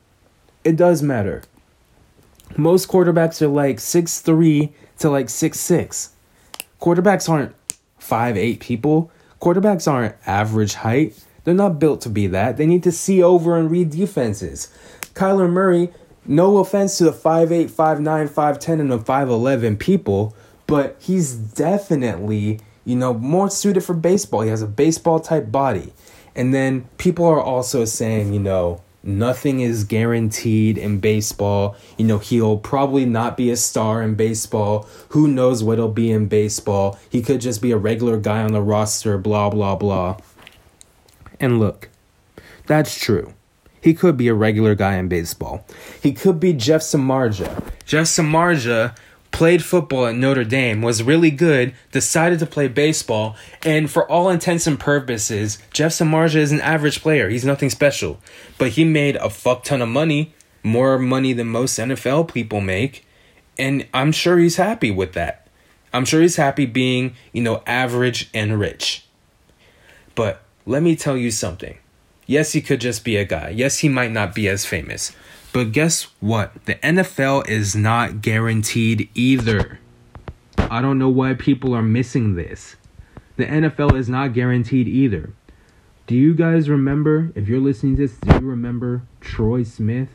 It 0.63 0.75
does 0.75 1.01
matter. 1.01 1.43
Most 2.55 2.87
quarterbacks 2.87 3.41
are 3.41 3.47
like 3.47 3.79
six 3.79 4.19
three 4.21 4.73
to 4.99 5.09
like 5.09 5.29
six 5.29 5.59
six. 5.59 6.11
Quarterbacks 6.81 7.29
aren't 7.29 7.55
five 7.99 8.37
eight 8.37 8.59
people. 8.59 9.11
Quarterbacks 9.41 9.91
aren't 9.91 10.15
average 10.25 10.75
height. 10.75 11.23
They're 11.43 11.53
not 11.53 11.79
built 11.79 12.01
to 12.01 12.09
be 12.09 12.27
that. 12.27 12.57
They 12.57 12.65
need 12.65 12.83
to 12.83 12.91
see 12.91 13.23
over 13.23 13.57
and 13.57 13.71
read 13.71 13.91
defenses. 13.91 14.69
Kyler 15.13 15.49
Murray, 15.49 15.93
no 16.25 16.57
offense 16.57 16.97
to 16.97 17.05
the 17.05 17.11
5'8, 17.11 17.71
5'9, 17.71 18.29
5'10, 18.29 18.79
and 18.81 18.91
the 18.91 18.99
5'11 18.99 19.79
people, 19.79 20.35
but 20.67 20.97
he's 20.99 21.33
definitely, 21.33 22.59
you 22.83 22.97
know, 22.97 23.13
more 23.13 23.49
suited 23.49 23.81
for 23.81 23.93
baseball. 23.93 24.41
He 24.41 24.49
has 24.49 24.61
a 24.61 24.67
baseball 24.67 25.19
type 25.19 25.51
body. 25.51 25.93
And 26.35 26.53
then 26.53 26.87
people 26.97 27.25
are 27.25 27.41
also 27.41 27.85
saying, 27.85 28.33
you 28.33 28.39
know, 28.39 28.81
nothing 29.07 29.61
is 29.61 29.85
guaranteed 29.85 30.77
in 30.77 30.99
baseball. 30.99 31.75
You 31.97 32.05
know, 32.05 32.17
he'll 32.19 32.57
probably 32.57 33.05
not 33.05 33.37
be 33.37 33.49
a 33.49 33.55
star 33.55 34.03
in 34.03 34.15
baseball. 34.15 34.87
Who 35.09 35.27
knows 35.27 35.63
what 35.63 35.77
he'll 35.77 35.87
be 35.87 36.11
in 36.11 36.27
baseball? 36.27 36.99
He 37.09 37.21
could 37.21 37.41
just 37.41 37.61
be 37.61 37.71
a 37.71 37.77
regular 37.77 38.17
guy 38.19 38.43
on 38.43 38.51
the 38.51 38.61
roster, 38.61 39.17
blah, 39.17 39.49
blah, 39.49 39.75
blah. 39.75 40.17
And 41.39 41.59
look, 41.59 41.89
that's 42.65 42.99
true. 42.99 43.33
He 43.79 43.93
could 43.93 44.17
be 44.17 44.27
a 44.27 44.33
regular 44.33 44.75
guy 44.75 44.97
in 44.97 45.07
baseball. 45.07 45.65
He 46.01 46.11
could 46.11 46.39
be 46.39 46.51
Jeff 46.51 46.81
Samardzija. 46.81 47.63
Jeff 47.85 48.07
Samardzija 48.07 48.95
played 49.31 49.63
football 49.63 50.07
at 50.07 50.15
Notre 50.15 50.43
Dame, 50.43 50.81
was 50.81 51.03
really 51.03 51.31
good, 51.31 51.73
decided 51.91 52.39
to 52.39 52.45
play 52.45 52.67
baseball, 52.67 53.35
and 53.63 53.89
for 53.89 54.09
all 54.09 54.29
intents 54.29 54.67
and 54.67 54.79
purposes, 54.79 55.59
Jeff 55.71 55.91
Samardzija 55.91 56.35
is 56.35 56.51
an 56.51 56.61
average 56.61 57.01
player. 57.01 57.29
He's 57.29 57.45
nothing 57.45 57.69
special. 57.69 58.19
But 58.57 58.71
he 58.71 58.83
made 58.83 59.15
a 59.17 59.29
fuck 59.29 59.63
ton 59.63 59.81
of 59.81 59.89
money, 59.89 60.33
more 60.63 60.97
money 60.97 61.33
than 61.33 61.47
most 61.47 61.77
NFL 61.77 62.33
people 62.33 62.61
make, 62.61 63.05
and 63.57 63.87
I'm 63.93 64.11
sure 64.11 64.37
he's 64.37 64.57
happy 64.57 64.91
with 64.91 65.13
that. 65.13 65.47
I'm 65.93 66.05
sure 66.05 66.21
he's 66.21 66.35
happy 66.35 66.65
being, 66.65 67.15
you 67.31 67.41
know, 67.41 67.63
average 67.65 68.29
and 68.33 68.59
rich. 68.59 69.05
But 70.15 70.43
let 70.65 70.83
me 70.83 70.95
tell 70.95 71.17
you 71.17 71.31
something. 71.31 71.77
Yes, 72.25 72.51
he 72.51 72.61
could 72.61 72.81
just 72.81 73.05
be 73.05 73.15
a 73.15 73.25
guy. 73.25 73.49
Yes, 73.49 73.79
he 73.79 73.89
might 73.89 74.11
not 74.11 74.35
be 74.35 74.49
as 74.49 74.65
famous. 74.65 75.13
But 75.57 75.71
guess 75.71 76.03
what? 76.19 76.53
The 76.65 76.75
NFL 76.75 77.47
is 77.47 77.75
not 77.75 78.21
guaranteed 78.21 79.09
either. 79.15 79.79
I 80.55 80.83
don't 80.83 80.99
know 80.99 81.09
why 81.09 81.33
people 81.33 81.73
are 81.73 81.81
missing 81.81 82.35
this. 82.35 82.75
The 83.37 83.45
NFL 83.47 83.97
is 83.97 84.07
not 84.07 84.33
guaranteed 84.33 84.87
either. 84.87 85.33
Do 86.05 86.13
you 86.13 86.35
guys 86.35 86.69
remember, 86.69 87.31
if 87.33 87.47
you're 87.47 87.59
listening 87.59 87.95
to 87.95 88.03
this, 88.03 88.17
do 88.19 88.35
you 88.35 88.47
remember 88.47 89.01
Troy 89.19 89.63
Smith? 89.63 90.09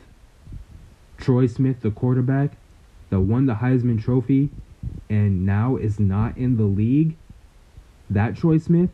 Troy 1.17 1.47
Smith, 1.47 1.81
the 1.81 1.91
quarterback 1.91 2.51
that 3.09 3.19
won 3.19 3.45
the 3.45 3.55
Heisman 3.55 4.01
Trophy 4.01 4.49
and 5.09 5.45
now 5.45 5.75
is 5.75 5.99
not 5.99 6.37
in 6.37 6.55
the 6.55 6.63
league? 6.63 7.17
That 8.09 8.37
Troy 8.37 8.59
Smith? 8.59 8.91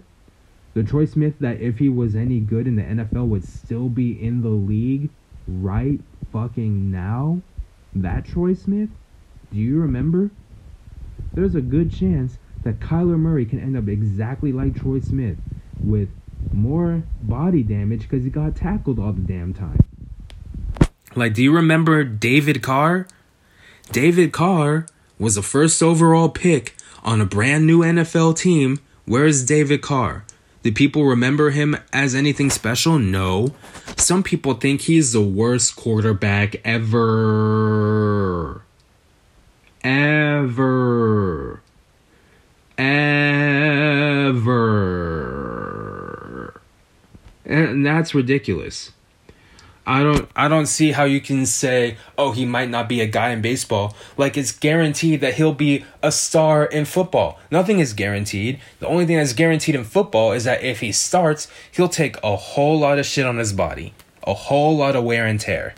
The 0.74 0.82
Troy 0.82 1.06
Smith 1.06 1.36
that 1.42 1.62
if 1.62 1.78
he 1.78 1.90
was 1.90 2.16
any 2.16 2.40
good 2.40 2.66
in 2.66 2.76
the 2.76 2.82
NFL 2.82 3.28
would 3.28 3.48
still 3.48 3.88
be 3.88 4.20
in 4.20 4.42
the 4.42 4.50
league 4.50 5.12
right 5.50 6.00
fucking 6.32 6.92
now? 6.92 7.42
That 7.94 8.26
Troy 8.26 8.54
Smith? 8.54 8.90
Do 9.52 9.58
you 9.58 9.80
remember? 9.80 10.30
There's 11.34 11.56
a 11.56 11.62
good 11.62 11.92
chance 11.92 12.38
that 12.64 12.80
Kyler 12.80 13.18
Murray 13.18 13.46
can 13.46 13.60
end 13.60 13.78
up 13.78 13.88
exactly 13.88 14.52
like 14.52 14.76
Troy 14.76 15.00
Smith 15.00 15.38
with 15.84 16.10
more 16.52 17.04
body 17.22 17.64
damage 17.64 18.02
because 18.02 18.24
he 18.24 18.30
got 18.30 18.56
tackled 18.56 19.00
all 19.00 19.14
the 19.14 19.22
damn 19.22 19.54
time. 19.54 19.80
Like, 21.16 21.34
do 21.34 21.44
you 21.44 21.52
remember 21.52 22.04
David 22.04 22.62
Carr? 22.62 23.08
David 23.92 24.32
Carr 24.32 24.86
was 25.18 25.36
the 25.36 25.42
first 25.42 25.82
overall 25.82 26.30
pick 26.30 26.76
on 27.04 27.20
a 27.20 27.26
brand 27.26 27.66
new 27.66 27.80
NFL 27.80 28.38
team. 28.38 28.80
Where's 29.06 29.44
David 29.44 29.82
Carr? 29.82 30.24
Do 30.62 30.74
people 30.74 31.06
remember 31.06 31.52
him 31.52 31.78
as 31.94 32.14
anything 32.14 32.50
special? 32.50 33.00
No. 33.00 33.54
Some 33.96 34.24
people 34.24 34.56
think 34.56 34.82
he's 34.82 35.14
the 35.14 35.22
worst 35.22 35.78
quarterback 35.78 36.58
ever. 36.66 38.62
Ever. 39.84 41.62
Ever. 42.78 43.30
And 47.46 47.86
that's 47.86 48.14
ridiculous. 48.14 48.92
I 49.90 50.04
don't 50.04 50.30
I 50.36 50.48
don't 50.48 50.68
see 50.68 50.92
how 50.92 51.06
you 51.06 51.20
can 51.20 51.48
say, 51.48 51.98
"Oh, 52.16 52.32
he 52.32 52.46
might 52.46 52.70
not 52.70 52.88
be 52.88 53.02
a 53.02 53.08
guy 53.08 53.32
in 53.32 53.42
baseball." 53.42 53.96
Like 54.18 54.38
it's 54.38 54.52
guaranteed 54.52 55.20
that 55.22 55.34
he'll 55.34 55.56
be 55.56 55.84
a 56.04 56.12
star 56.12 56.64
in 56.64 56.86
football. 56.86 57.40
Nothing 57.50 57.80
is 57.80 57.94
guaranteed. 57.94 58.60
The 58.80 58.86
only 58.86 59.08
thing 59.08 59.18
that's 59.18 59.34
guaranteed 59.34 59.74
in 59.74 59.84
football 59.84 60.32
is 60.32 60.44
that 60.44 60.62
if 60.62 60.82
he 60.82 60.92
starts, 60.92 61.48
he'll 61.72 61.90
take 61.90 62.18
a 62.24 62.36
whole 62.36 62.78
lot 62.78 63.00
of 63.00 63.08
shit 63.08 63.26
on 63.26 63.40
his 63.40 63.52
body, 63.52 63.96
a 64.28 64.36
whole 64.36 64.78
lot 64.78 64.96
of 64.96 65.06
wear 65.06 65.26
and 65.26 65.40
tear. 65.40 65.74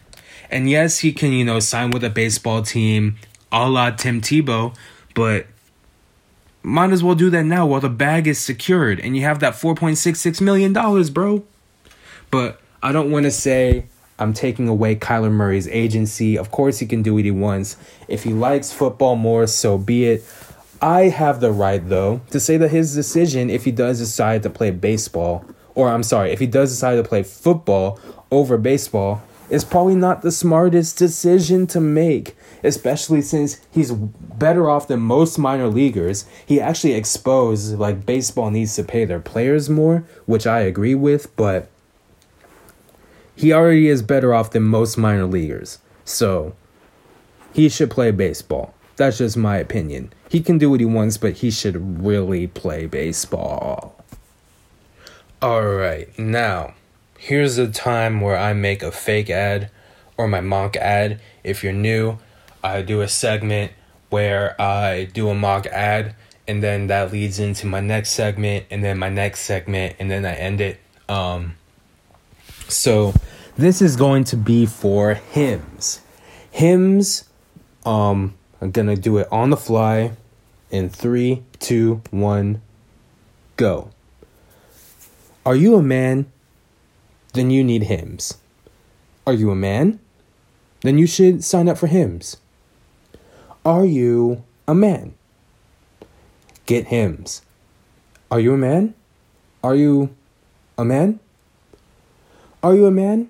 And 0.49 0.69
yes, 0.69 0.99
he 0.99 1.13
can, 1.13 1.31
you 1.31 1.45
know, 1.45 1.61
sign 1.61 1.91
with 1.91 2.03
a 2.03 2.09
baseball 2.09 2.63
team, 2.63 3.15
a 3.49 3.69
la 3.69 3.91
Tim 3.91 4.19
Tebow, 4.19 4.75
but 5.15 5.47
might 6.63 6.91
as 6.91 7.01
well 7.01 7.15
do 7.15 7.29
that 7.29 7.45
now 7.45 7.65
while 7.65 7.79
the 7.79 7.87
bag 7.87 8.27
is 8.27 8.39
secured 8.39 8.99
and 8.99 9.15
you 9.15 9.23
have 9.23 9.39
that 9.39 9.53
$4.66 9.53 10.41
million, 10.41 10.73
bro. 11.13 11.45
But 12.29 12.59
I 12.83 12.91
don't 12.91 13.09
want 13.09 13.23
to 13.23 13.31
say 13.31 13.85
I'm 14.21 14.33
taking 14.33 14.67
away 14.67 14.95
Kyler 14.95 15.31
Murray's 15.31 15.67
agency. 15.67 16.37
Of 16.37 16.51
course, 16.51 16.77
he 16.77 16.85
can 16.85 17.01
do 17.01 17.15
what 17.15 17.25
he 17.25 17.31
wants. 17.31 17.75
If 18.07 18.23
he 18.23 18.33
likes 18.33 18.71
football 18.71 19.15
more, 19.15 19.47
so 19.47 19.79
be 19.79 20.05
it. 20.05 20.23
I 20.79 21.05
have 21.09 21.41
the 21.41 21.51
right, 21.51 21.81
though, 21.89 22.21
to 22.29 22.39
say 22.39 22.57
that 22.57 22.69
his 22.69 22.93
decision, 22.93 23.49
if 23.49 23.65
he 23.65 23.71
does 23.71 23.97
decide 23.97 24.43
to 24.43 24.49
play 24.51 24.69
baseball, 24.69 25.43
or 25.73 25.89
I'm 25.89 26.03
sorry, 26.03 26.31
if 26.31 26.39
he 26.39 26.45
does 26.45 26.69
decide 26.69 26.97
to 26.97 27.03
play 27.03 27.23
football 27.23 27.99
over 28.29 28.57
baseball, 28.57 29.23
is 29.49 29.65
probably 29.65 29.95
not 29.95 30.21
the 30.21 30.31
smartest 30.31 30.97
decision 30.97 31.65
to 31.67 31.81
make, 31.81 32.35
especially 32.63 33.23
since 33.23 33.59
he's 33.71 33.91
better 33.91 34.69
off 34.69 34.87
than 34.87 34.99
most 34.99 35.39
minor 35.39 35.67
leaguers. 35.67 36.25
He 36.45 36.61
actually 36.61 36.93
exposed 36.93 37.77
like 37.77 38.05
baseball 38.05 38.51
needs 38.51 38.75
to 38.75 38.83
pay 38.83 39.03
their 39.03 39.19
players 39.19 39.67
more, 39.67 40.05
which 40.25 40.45
I 40.45 40.59
agree 40.59 40.95
with, 40.95 41.35
but 41.35 41.69
he 43.41 43.51
already 43.51 43.87
is 43.87 44.03
better 44.03 44.35
off 44.35 44.51
than 44.51 44.61
most 44.61 44.99
minor 44.99 45.25
leaguers. 45.25 45.79
So 46.05 46.53
he 47.53 47.69
should 47.69 47.89
play 47.89 48.11
baseball. 48.11 48.75
That's 48.97 49.17
just 49.17 49.35
my 49.35 49.57
opinion. 49.57 50.13
He 50.29 50.41
can 50.41 50.59
do 50.59 50.69
what 50.69 50.79
he 50.79 50.85
wants, 50.85 51.17
but 51.17 51.33
he 51.33 51.49
should 51.49 52.03
really 52.03 52.45
play 52.45 52.85
baseball. 52.85 53.95
Alright, 55.41 56.19
now, 56.19 56.75
here's 57.17 57.55
the 57.55 57.67
time 57.67 58.21
where 58.21 58.37
I 58.37 58.53
make 58.53 58.83
a 58.83 58.91
fake 58.91 59.31
ad 59.31 59.71
or 60.17 60.27
my 60.27 60.41
mock 60.41 60.75
ad. 60.75 61.19
If 61.43 61.63
you're 61.63 61.73
new, 61.73 62.19
I 62.63 62.83
do 62.83 63.01
a 63.01 63.07
segment 63.07 63.71
where 64.11 64.59
I 64.61 65.05
do 65.05 65.29
a 65.29 65.33
mock 65.33 65.65
ad, 65.65 66.13
and 66.47 66.61
then 66.61 66.85
that 66.87 67.11
leads 67.11 67.39
into 67.39 67.65
my 67.65 67.79
next 67.79 68.11
segment, 68.11 68.67
and 68.69 68.83
then 68.83 68.99
my 68.99 69.09
next 69.09 69.39
segment, 69.39 69.95
and 69.97 70.11
then 70.11 70.27
I 70.27 70.35
end 70.35 70.61
it. 70.61 70.79
Um, 71.09 71.55
so 72.67 73.15
this 73.61 73.79
is 73.79 73.95
going 73.95 74.23
to 74.23 74.35
be 74.35 74.65
for 74.65 75.13
Hims. 75.13 76.01
Hims, 76.49 77.25
um, 77.85 78.33
I'm 78.59 78.71
gonna 78.71 78.95
do 78.95 79.19
it 79.19 79.27
on 79.31 79.51
the 79.51 79.57
fly 79.57 80.13
in 80.71 80.89
three, 80.89 81.43
two, 81.59 82.01
one, 82.09 82.61
go. 83.57 83.91
Are 85.45 85.55
you 85.55 85.75
a 85.75 85.83
man? 85.83 86.31
Then 87.33 87.51
you 87.51 87.63
need 87.63 87.83
Hims. 87.83 88.37
Are 89.27 89.33
you 89.33 89.51
a 89.51 89.55
man? 89.55 89.99
Then 90.81 90.97
you 90.97 91.05
should 91.05 91.43
sign 91.43 91.69
up 91.69 91.77
for 91.77 91.87
Hims. 91.87 92.37
Are 93.63 93.85
you 93.85 94.43
a 94.67 94.73
man? 94.73 95.13
Get 96.65 96.87
Hims. 96.87 97.43
Are 98.31 98.39
you 98.39 98.55
a 98.55 98.57
man? 98.57 98.95
Are 99.63 99.75
you 99.75 100.15
a 100.79 100.83
man? 100.83 101.19
Are 102.63 102.73
you 102.73 102.87
a 102.87 102.91
man? 102.91 103.29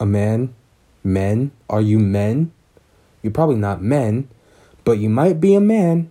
A 0.00 0.06
man? 0.06 0.54
Men? 1.02 1.52
Are 1.68 1.80
you 1.80 1.98
men? 1.98 2.52
You're 3.22 3.32
probably 3.32 3.56
not 3.56 3.82
men, 3.82 4.28
but 4.84 4.98
you 4.98 5.08
might 5.08 5.40
be 5.40 5.54
a 5.54 5.60
man. 5.60 6.10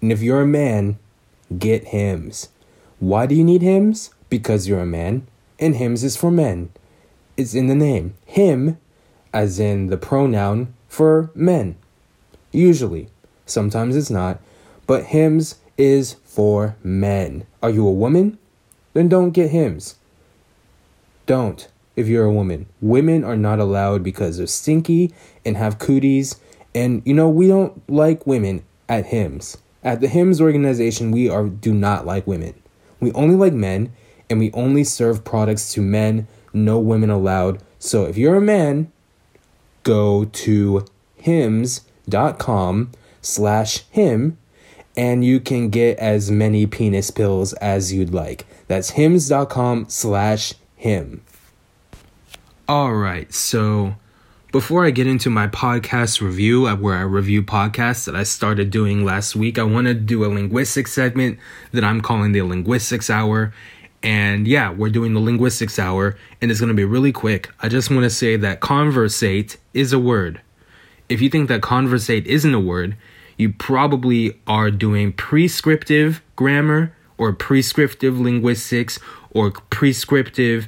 And 0.00 0.12
if 0.12 0.22
you're 0.22 0.42
a 0.42 0.46
man, 0.46 0.98
get 1.58 1.88
Hims. 1.88 2.48
Why 3.00 3.26
do 3.26 3.34
you 3.34 3.44
need 3.44 3.62
Hims? 3.62 4.10
Because 4.30 4.66
you're 4.66 4.80
a 4.80 4.86
man, 4.86 5.26
and 5.58 5.76
Hims 5.76 6.02
is 6.04 6.16
for 6.16 6.30
men. 6.30 6.70
It's 7.36 7.54
in 7.54 7.66
the 7.66 7.74
name. 7.74 8.14
Him, 8.24 8.78
as 9.32 9.58
in 9.58 9.88
the 9.88 9.96
pronoun 9.96 10.74
for 10.88 11.30
men. 11.34 11.76
Usually. 12.52 13.08
Sometimes 13.46 13.96
it's 13.96 14.10
not. 14.10 14.40
But 14.86 15.06
Hims 15.06 15.56
is 15.76 16.14
for 16.24 16.76
men. 16.82 17.46
Are 17.62 17.70
you 17.70 17.86
a 17.86 17.92
woman? 17.92 18.38
Then 18.92 19.08
don't 19.08 19.30
get 19.30 19.50
Hims. 19.50 19.96
Don't 21.26 21.68
if 21.96 22.08
you're 22.08 22.24
a 22.24 22.32
woman. 22.32 22.66
Women 22.80 23.24
are 23.24 23.36
not 23.36 23.58
allowed 23.58 24.02
because 24.02 24.38
they're 24.38 24.46
stinky 24.46 25.12
and 25.44 25.56
have 25.56 25.78
cooties. 25.78 26.40
And, 26.74 27.02
you 27.04 27.14
know, 27.14 27.28
we 27.28 27.48
don't 27.48 27.88
like 27.88 28.26
women 28.26 28.64
at 28.88 29.06
Hims. 29.06 29.58
At 29.82 30.00
the 30.00 30.08
Hims 30.08 30.40
organization, 30.40 31.10
we 31.10 31.28
are 31.28 31.44
do 31.44 31.72
not 31.72 32.06
like 32.06 32.26
women. 32.26 32.54
We 33.00 33.12
only 33.12 33.36
like 33.36 33.52
men, 33.52 33.92
and 34.30 34.38
we 34.38 34.50
only 34.52 34.82
serve 34.84 35.24
products 35.24 35.72
to 35.74 35.82
men. 35.82 36.26
No 36.52 36.78
women 36.78 37.10
allowed. 37.10 37.60
So 37.78 38.04
if 38.04 38.16
you're 38.16 38.36
a 38.36 38.40
man, 38.40 38.90
go 39.82 40.24
to 40.24 40.86
hims.com 41.16 42.92
slash 43.20 43.84
him 43.90 44.38
and 44.96 45.24
you 45.24 45.40
can 45.40 45.70
get 45.70 45.98
as 45.98 46.30
many 46.30 46.66
penis 46.66 47.10
pills 47.10 47.52
as 47.54 47.92
you'd 47.92 48.14
like. 48.14 48.46
That's 48.68 48.90
hims.com 48.90 49.86
slash 49.88 50.54
him. 50.76 51.22
All 52.66 52.94
right, 52.94 53.30
so 53.30 53.94
before 54.50 54.86
I 54.86 54.90
get 54.90 55.06
into 55.06 55.28
my 55.28 55.48
podcast 55.48 56.22
review, 56.22 56.66
uh, 56.66 56.74
where 56.74 56.94
I 56.94 57.02
review 57.02 57.42
podcasts 57.42 58.06
that 58.06 58.16
I 58.16 58.22
started 58.22 58.70
doing 58.70 59.04
last 59.04 59.36
week, 59.36 59.58
I 59.58 59.64
want 59.64 59.86
to 59.86 59.92
do 59.92 60.24
a 60.24 60.32
linguistics 60.32 60.90
segment 60.90 61.38
that 61.72 61.84
I'm 61.84 62.00
calling 62.00 62.32
the 62.32 62.40
Linguistics 62.40 63.10
Hour. 63.10 63.52
And 64.02 64.48
yeah, 64.48 64.70
we're 64.70 64.88
doing 64.88 65.12
the 65.12 65.20
Linguistics 65.20 65.78
Hour, 65.78 66.16
and 66.40 66.50
it's 66.50 66.58
going 66.58 66.68
to 66.68 66.74
be 66.74 66.86
really 66.86 67.12
quick. 67.12 67.52
I 67.60 67.68
just 67.68 67.90
want 67.90 68.04
to 68.04 68.08
say 68.08 68.38
that 68.38 68.60
conversate 68.60 69.58
is 69.74 69.92
a 69.92 69.98
word. 69.98 70.40
If 71.10 71.20
you 71.20 71.28
think 71.28 71.50
that 71.50 71.60
conversate 71.60 72.26
isn't 72.26 72.54
a 72.54 72.60
word, 72.60 72.96
you 73.36 73.52
probably 73.52 74.40
are 74.46 74.70
doing 74.70 75.12
prescriptive 75.12 76.22
grammar 76.34 76.96
or 77.18 77.34
prescriptive 77.34 78.18
linguistics 78.18 78.98
or 79.32 79.50
prescriptive 79.50 80.66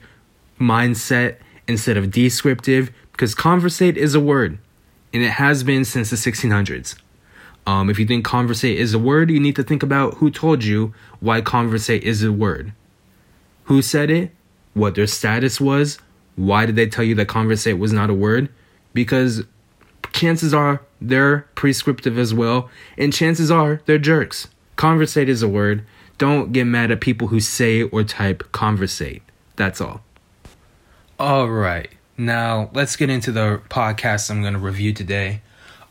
mindset 0.60 1.38
instead 1.68 1.96
of 1.96 2.10
descriptive 2.10 2.90
because 3.12 3.34
conversate 3.34 3.96
is 3.96 4.14
a 4.14 4.20
word 4.20 4.58
and 5.12 5.22
it 5.22 5.30
has 5.30 5.62
been 5.62 5.84
since 5.84 6.10
the 6.10 6.16
1600s. 6.16 6.96
Um, 7.66 7.90
if 7.90 7.98
you 7.98 8.06
think 8.06 8.24
conversate 8.24 8.78
is 8.78 8.94
a 8.94 8.98
word, 8.98 9.30
you 9.30 9.40
need 9.40 9.56
to 9.56 9.62
think 9.64 9.82
about 9.82 10.14
who 10.14 10.30
told 10.30 10.62
you 10.62 10.94
why 11.20 11.40
conversate 11.40 12.04
is 12.04 12.22
a 12.22 12.30
word. 12.30 12.72
Who 13.64 13.82
said 13.82 14.10
it? 14.10 14.30
What 14.74 14.94
their 14.94 15.06
status 15.06 15.60
was? 15.60 15.98
Why 16.36 16.66
did 16.66 16.76
they 16.76 16.86
tell 16.86 17.04
you 17.04 17.14
that 17.16 17.26
conversate 17.26 17.78
was 17.78 17.92
not 17.92 18.10
a 18.10 18.14
word? 18.14 18.50
Because 18.94 19.42
chances 20.12 20.54
are 20.54 20.82
they're 21.00 21.40
prescriptive 21.54 22.18
as 22.18 22.32
well, 22.32 22.70
and 22.96 23.12
chances 23.12 23.50
are 23.50 23.80
they're 23.86 23.98
jerks. 23.98 24.48
Conversate 24.76 25.28
is 25.28 25.42
a 25.42 25.48
word. 25.48 25.84
Don't 26.18 26.52
get 26.52 26.64
mad 26.64 26.90
at 26.90 27.00
people 27.00 27.28
who 27.28 27.40
say 27.40 27.82
or 27.82 28.04
type 28.04 28.52
conversate. 28.52 29.22
That's 29.56 29.80
all. 29.80 30.02
All 31.18 31.48
right. 31.48 31.88
Now, 32.18 32.68
let's 32.74 32.94
get 32.94 33.08
into 33.08 33.32
the 33.32 33.62
podcast 33.70 34.30
I'm 34.30 34.42
going 34.42 34.52
to 34.52 34.58
review 34.58 34.92
today. 34.92 35.40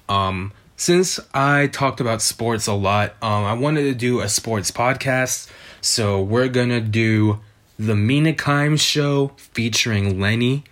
Um, 0.08 0.54
since 0.78 1.20
I 1.34 1.66
talked 1.66 2.00
about 2.00 2.22
sports 2.22 2.68
a 2.68 2.74
lot, 2.74 3.16
um, 3.24 3.44
I 3.44 3.54
wanted 3.54 3.84
to 3.86 3.96
do 3.96 4.20
a 4.22 4.30
sports 4.30 4.70
podcast. 4.70 5.50
So, 5.82 6.22
we're 6.22 6.48
going 6.48 6.70
to 6.70 6.80
do 6.80 7.40
the 7.80 7.96
Mina 7.96 8.34
Kimes 8.34 8.82
show 8.82 9.32
featuring 9.38 10.20
Lenny. 10.20 10.64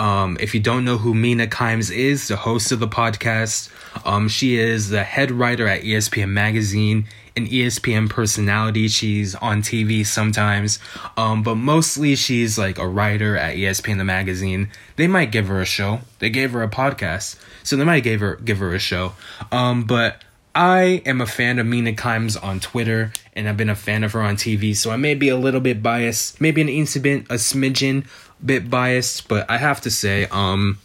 Um, 0.00 0.36
if 0.40 0.56
you 0.56 0.60
don't 0.60 0.84
know 0.84 0.98
who 0.98 1.14
Mina 1.14 1.46
Kimes 1.46 1.94
is, 1.94 2.26
the 2.26 2.36
host 2.36 2.72
of 2.72 2.80
the 2.80 2.88
podcast, 2.88 3.70
um, 4.04 4.26
she 4.26 4.58
is 4.58 4.88
the 4.88 5.04
head 5.04 5.30
writer 5.30 5.68
at 5.68 5.82
ESPN 5.82 6.30
Magazine, 6.30 7.06
an 7.40 7.48
ESPN 7.48 8.08
personality. 8.08 8.88
She's 8.88 9.34
on 9.34 9.62
TV 9.62 10.04
sometimes, 10.04 10.78
um, 11.16 11.42
but 11.42 11.54
mostly 11.56 12.14
she's 12.14 12.58
like 12.58 12.78
a 12.78 12.86
writer 12.86 13.36
at 13.36 13.56
ESPN 13.56 13.98
the 13.98 14.04
magazine. 14.04 14.70
They 14.96 15.06
might 15.06 15.32
give 15.32 15.48
her 15.48 15.60
a 15.60 15.64
show. 15.64 16.00
They 16.18 16.30
gave 16.30 16.52
her 16.52 16.62
a 16.62 16.68
podcast, 16.68 17.36
so 17.62 17.76
they 17.76 17.84
might 17.84 18.04
give 18.04 18.20
her 18.20 18.36
give 18.36 18.58
her 18.58 18.74
a 18.74 18.78
show. 18.78 19.14
Um, 19.50 19.84
but 19.84 20.22
I 20.54 21.02
am 21.06 21.20
a 21.20 21.26
fan 21.26 21.58
of 21.58 21.66
Mina 21.66 21.92
Kimes 21.92 22.36
on 22.42 22.60
Twitter, 22.60 23.12
and 23.34 23.48
I've 23.48 23.56
been 23.56 23.70
a 23.70 23.74
fan 23.74 24.04
of 24.04 24.12
her 24.12 24.22
on 24.22 24.36
TV, 24.36 24.74
so 24.74 24.90
I 24.90 24.96
may 24.96 25.14
be 25.14 25.28
a 25.28 25.36
little 25.36 25.60
bit 25.60 25.82
biased, 25.82 26.40
maybe 26.40 26.60
an 26.60 26.68
incident, 26.68 27.26
a 27.30 27.34
smidgen 27.34 28.06
bit 28.44 28.68
biased, 28.68 29.28
but 29.28 29.48
I 29.48 29.58
have 29.58 29.80
to 29.82 29.90
say, 29.90 30.26
um, 30.30 30.78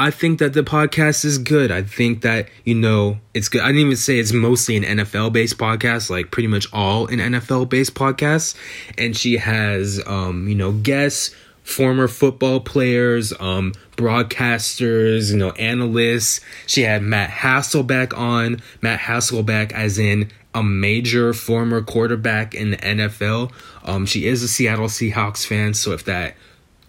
I 0.00 0.12
think 0.12 0.38
that 0.38 0.52
the 0.52 0.62
podcast 0.62 1.24
is 1.24 1.38
good. 1.38 1.72
I 1.72 1.82
think 1.82 2.22
that, 2.22 2.48
you 2.64 2.76
know, 2.76 3.18
it's 3.34 3.48
good. 3.48 3.62
I 3.62 3.66
didn't 3.66 3.80
even 3.80 3.96
say 3.96 4.20
it's 4.20 4.32
mostly 4.32 4.76
an 4.76 4.84
NFL 4.84 5.32
based 5.32 5.58
podcast, 5.58 6.08
like 6.08 6.30
pretty 6.30 6.46
much 6.46 6.72
all 6.72 7.08
an 7.08 7.18
NFL 7.18 7.68
based 7.68 7.94
podcast. 7.94 8.56
And 8.96 9.16
she 9.16 9.38
has, 9.38 10.00
um, 10.06 10.48
you 10.48 10.54
know, 10.54 10.70
guests, 10.70 11.34
former 11.64 12.06
football 12.06 12.60
players, 12.60 13.32
um, 13.40 13.72
broadcasters, 13.96 15.32
you 15.32 15.36
know, 15.36 15.50
analysts. 15.50 16.42
She 16.68 16.82
had 16.82 17.02
Matt 17.02 17.30
Hasselbeck 17.30 18.16
on, 18.16 18.62
Matt 18.80 19.00
Hasselbeck 19.00 19.72
as 19.72 19.98
in 19.98 20.30
a 20.54 20.62
major 20.62 21.32
former 21.32 21.82
quarterback 21.82 22.54
in 22.54 22.70
the 22.70 22.76
NFL. 22.76 23.52
Um, 23.84 24.06
she 24.06 24.26
is 24.26 24.44
a 24.44 24.48
Seattle 24.48 24.86
Seahawks 24.86 25.44
fan, 25.44 25.74
so 25.74 25.90
if 25.92 26.04
that 26.04 26.36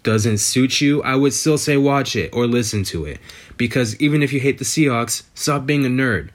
doesn't 0.02 0.38
suit 0.38 0.80
you, 0.80 1.02
I 1.02 1.14
would 1.16 1.32
still 1.32 1.58
say 1.58 1.76
watch 1.76 2.16
it 2.16 2.30
or 2.32 2.46
listen 2.46 2.84
to 2.84 3.04
it. 3.04 3.18
Because 3.56 4.00
even 4.00 4.22
if 4.22 4.32
you 4.32 4.40
hate 4.40 4.58
the 4.58 4.64
Seahawks, 4.64 5.24
stop 5.34 5.66
being 5.66 5.84
a 5.84 5.88
nerd. 5.88 6.30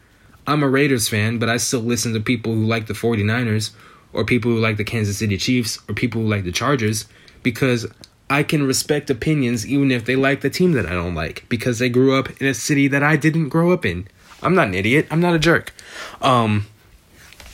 I'm 0.48 0.64
a 0.64 0.70
Raiders 0.70 1.10
fan, 1.10 1.40
but 1.40 1.50
I 1.50 1.58
still 1.58 1.80
listen 1.80 2.14
to 2.14 2.20
people 2.20 2.54
who 2.54 2.66
like 2.66 2.88
the 2.88 2.94
49ers 2.94 3.72
or 4.14 4.24
people 4.24 4.52
who 4.52 4.60
like 4.60 4.78
the 4.78 4.84
Kansas 4.84 5.18
City 5.18 5.38
Chiefs 5.38 5.80
or 5.90 5.96
people 5.96 6.22
who 6.22 6.28
like 6.28 6.44
the 6.44 6.52
Chargers 6.52 7.06
because 7.42 7.88
I 8.30 8.44
can 8.44 8.66
respect 8.66 9.10
opinions 9.10 9.68
even 9.68 9.92
if 9.92 10.06
they 10.06 10.16
like 10.16 10.42
the 10.42 10.50
team 10.50 10.74
that 10.74 10.86
I 10.86 10.92
don't 10.92 11.16
like 11.16 11.46
because 11.50 11.80
they 11.80 11.90
grew 11.90 12.18
up 12.18 12.30
in 12.42 12.48
a 12.48 12.54
city 12.54 12.88
that 12.88 13.04
I 13.04 13.16
didn't 13.18 13.50
grow 13.50 13.72
up 13.72 13.86
in. 13.86 14.08
I'm 14.42 14.56
not 14.56 14.68
an 14.68 14.76
idiot. 14.76 15.08
I'm 15.10 15.20
not 15.20 15.34
a 15.34 15.40
jerk. 15.40 15.74
Um, 16.22 16.68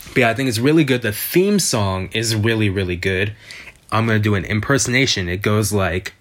but 0.10 0.18
yeah, 0.18 0.30
I 0.30 0.34
think 0.34 0.50
it's 0.50 0.60
really 0.60 0.84
good. 0.84 1.02
The 1.02 1.14
theme 1.14 1.60
song 1.60 2.10
is 2.14 2.36
really, 2.36 2.70
really 2.70 2.98
good. 2.98 3.34
I'm 3.92 4.08
gonna 4.08 4.20
do 4.20 4.36
an 4.36 4.46
impersonation. 4.46 5.28
It 5.28 5.42
goes 5.42 5.74
like. 5.74 6.14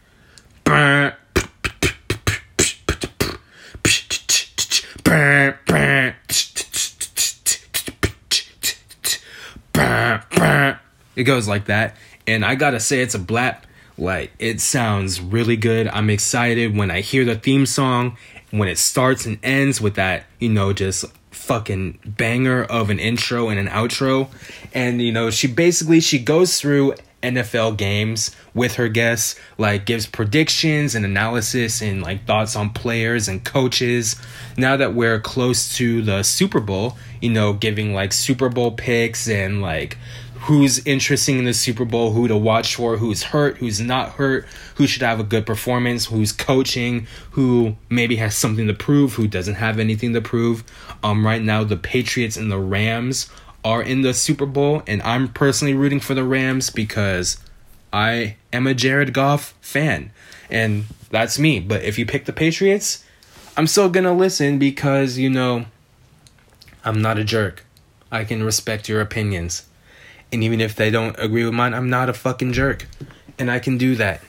It 11.16 11.24
goes 11.24 11.46
like 11.46 11.66
that. 11.66 11.96
And 12.26 12.44
I 12.44 12.54
gotta 12.54 12.80
say, 12.80 13.00
it's 13.02 13.14
a 13.14 13.18
blap. 13.18 13.62
Like, 13.98 14.32
it 14.38 14.60
sounds 14.60 15.20
really 15.20 15.56
good. 15.56 15.86
I'm 15.88 16.08
excited 16.08 16.74
when 16.74 16.90
I 16.90 17.02
hear 17.02 17.24
the 17.24 17.34
theme 17.34 17.66
song, 17.66 18.16
when 18.50 18.68
it 18.68 18.78
starts 18.78 19.26
and 19.26 19.38
ends 19.42 19.80
with 19.80 19.94
that, 19.96 20.24
you 20.38 20.48
know, 20.48 20.72
just 20.72 21.04
fucking 21.30 21.98
banger 22.04 22.64
of 22.64 22.88
an 22.88 22.98
intro 22.98 23.48
and 23.48 23.58
an 23.58 23.68
outro. 23.68 24.28
And, 24.72 25.02
you 25.02 25.12
know, 25.12 25.30
she 25.30 25.46
basically, 25.46 26.00
she 26.00 26.18
goes 26.18 26.58
through 26.58 26.94
NFL 27.22 27.76
games 27.76 28.34
with 28.54 28.74
her 28.74 28.88
guests, 28.88 29.38
like 29.58 29.86
gives 29.86 30.06
predictions 30.06 30.94
and 30.94 31.04
analysis 31.04 31.82
and 31.82 32.02
like 32.02 32.26
thoughts 32.26 32.56
on 32.56 32.70
players 32.70 33.28
and 33.28 33.44
coaches. 33.44 34.16
Now 34.56 34.76
that 34.76 34.94
we're 34.94 35.20
close 35.20 35.76
to 35.76 36.02
the 36.02 36.22
Super 36.22 36.60
Bowl, 36.60 36.96
you 37.20 37.30
know, 37.30 37.52
giving 37.52 37.94
like 37.94 38.12
Super 38.12 38.48
Bowl 38.48 38.72
picks 38.72 39.28
and 39.28 39.60
like 39.60 39.96
who's 40.40 40.84
interesting 40.86 41.38
in 41.38 41.44
the 41.44 41.52
Super 41.52 41.84
Bowl, 41.84 42.12
who 42.12 42.26
to 42.26 42.36
watch 42.36 42.76
for, 42.76 42.96
who's 42.96 43.22
hurt, 43.22 43.58
who's 43.58 43.78
not 43.78 44.12
hurt, 44.12 44.46
who 44.76 44.86
should 44.86 45.02
have 45.02 45.20
a 45.20 45.24
good 45.24 45.44
performance, 45.44 46.06
who's 46.06 46.32
coaching, 46.32 47.06
who 47.32 47.76
maybe 47.90 48.16
has 48.16 48.34
something 48.34 48.66
to 48.66 48.72
prove, 48.72 49.14
who 49.14 49.28
doesn't 49.28 49.56
have 49.56 49.78
anything 49.78 50.14
to 50.14 50.20
prove. 50.20 50.64
Um 51.02 51.26
right 51.26 51.42
now 51.42 51.64
the 51.64 51.76
Patriots 51.76 52.36
and 52.36 52.50
the 52.50 52.58
Rams 52.58 53.30
are 53.64 53.82
in 53.82 54.02
the 54.02 54.14
Super 54.14 54.46
Bowl, 54.46 54.82
and 54.86 55.02
I'm 55.02 55.28
personally 55.28 55.74
rooting 55.74 56.00
for 56.00 56.14
the 56.14 56.24
Rams 56.24 56.70
because 56.70 57.38
I 57.92 58.36
am 58.52 58.66
a 58.66 58.74
Jared 58.74 59.12
Goff 59.12 59.54
fan, 59.60 60.12
and 60.50 60.84
that's 61.10 61.38
me. 61.38 61.60
But 61.60 61.84
if 61.84 61.98
you 61.98 62.06
pick 62.06 62.24
the 62.24 62.32
Patriots, 62.32 63.04
I'm 63.56 63.66
still 63.66 63.88
gonna 63.88 64.14
listen 64.14 64.58
because 64.58 65.18
you 65.18 65.28
know 65.28 65.66
I'm 66.84 67.02
not 67.02 67.18
a 67.18 67.24
jerk. 67.24 67.64
I 68.10 68.24
can 68.24 68.42
respect 68.42 68.88
your 68.88 69.00
opinions. 69.00 69.66
And 70.32 70.42
even 70.44 70.60
if 70.60 70.76
they 70.76 70.90
don't 70.90 71.16
agree 71.18 71.44
with 71.44 71.54
mine, 71.54 71.74
I'm 71.74 71.90
not 71.90 72.08
a 72.08 72.12
fucking 72.12 72.52
jerk. 72.52 72.86
And 73.38 73.50
I 73.50 73.58
can 73.58 73.78
do 73.78 73.96
that. 73.96 74.22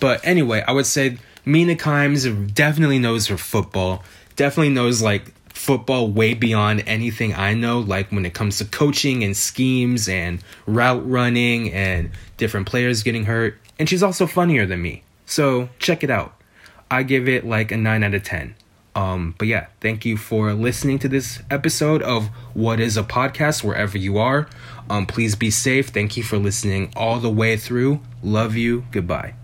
But 0.00 0.20
anyway, 0.24 0.62
I 0.66 0.72
would 0.72 0.86
say 0.86 1.18
Mina 1.44 1.74
Kimes 1.74 2.54
definitely 2.54 2.98
knows 2.98 3.26
her 3.28 3.38
football. 3.38 4.04
Definitely 4.36 4.70
knows 4.70 5.02
like 5.02 5.32
football 5.68 6.08
way 6.08 6.32
beyond 6.32 6.82
anything 6.86 7.34
I 7.34 7.52
know, 7.52 7.80
like 7.80 8.10
when 8.10 8.24
it 8.24 8.32
comes 8.32 8.56
to 8.56 8.64
coaching 8.64 9.22
and 9.22 9.36
schemes 9.36 10.08
and 10.08 10.42
route 10.66 11.06
running 11.06 11.74
and 11.74 12.10
different 12.38 12.66
players 12.66 13.02
getting 13.02 13.26
hurt. 13.26 13.58
And 13.78 13.86
she's 13.86 14.02
also 14.02 14.26
funnier 14.26 14.64
than 14.64 14.80
me. 14.80 15.02
So 15.26 15.68
check 15.78 16.02
it 16.02 16.08
out. 16.08 16.32
I 16.90 17.02
give 17.02 17.28
it 17.28 17.44
like 17.44 17.70
a 17.70 17.76
9 17.76 18.02
out 18.02 18.14
of 18.14 18.22
10. 18.22 18.54
Um, 18.94 19.34
but 19.36 19.46
yeah, 19.46 19.66
thank 19.82 20.06
you 20.06 20.16
for 20.16 20.54
listening 20.54 20.98
to 21.00 21.08
this 21.08 21.42
episode 21.50 22.00
of 22.00 22.28
What 22.54 22.80
is 22.80 22.96
a 22.96 23.02
Podcast, 23.02 23.62
wherever 23.62 23.98
you 23.98 24.16
are. 24.16 24.48
Um, 24.88 25.04
please 25.04 25.36
be 25.36 25.50
safe. 25.50 25.88
Thank 25.88 26.16
you 26.16 26.22
for 26.22 26.38
listening 26.38 26.94
all 26.96 27.20
the 27.20 27.28
way 27.28 27.58
through. 27.58 28.00
Love 28.22 28.56
you. 28.56 28.86
Goodbye. 28.90 29.34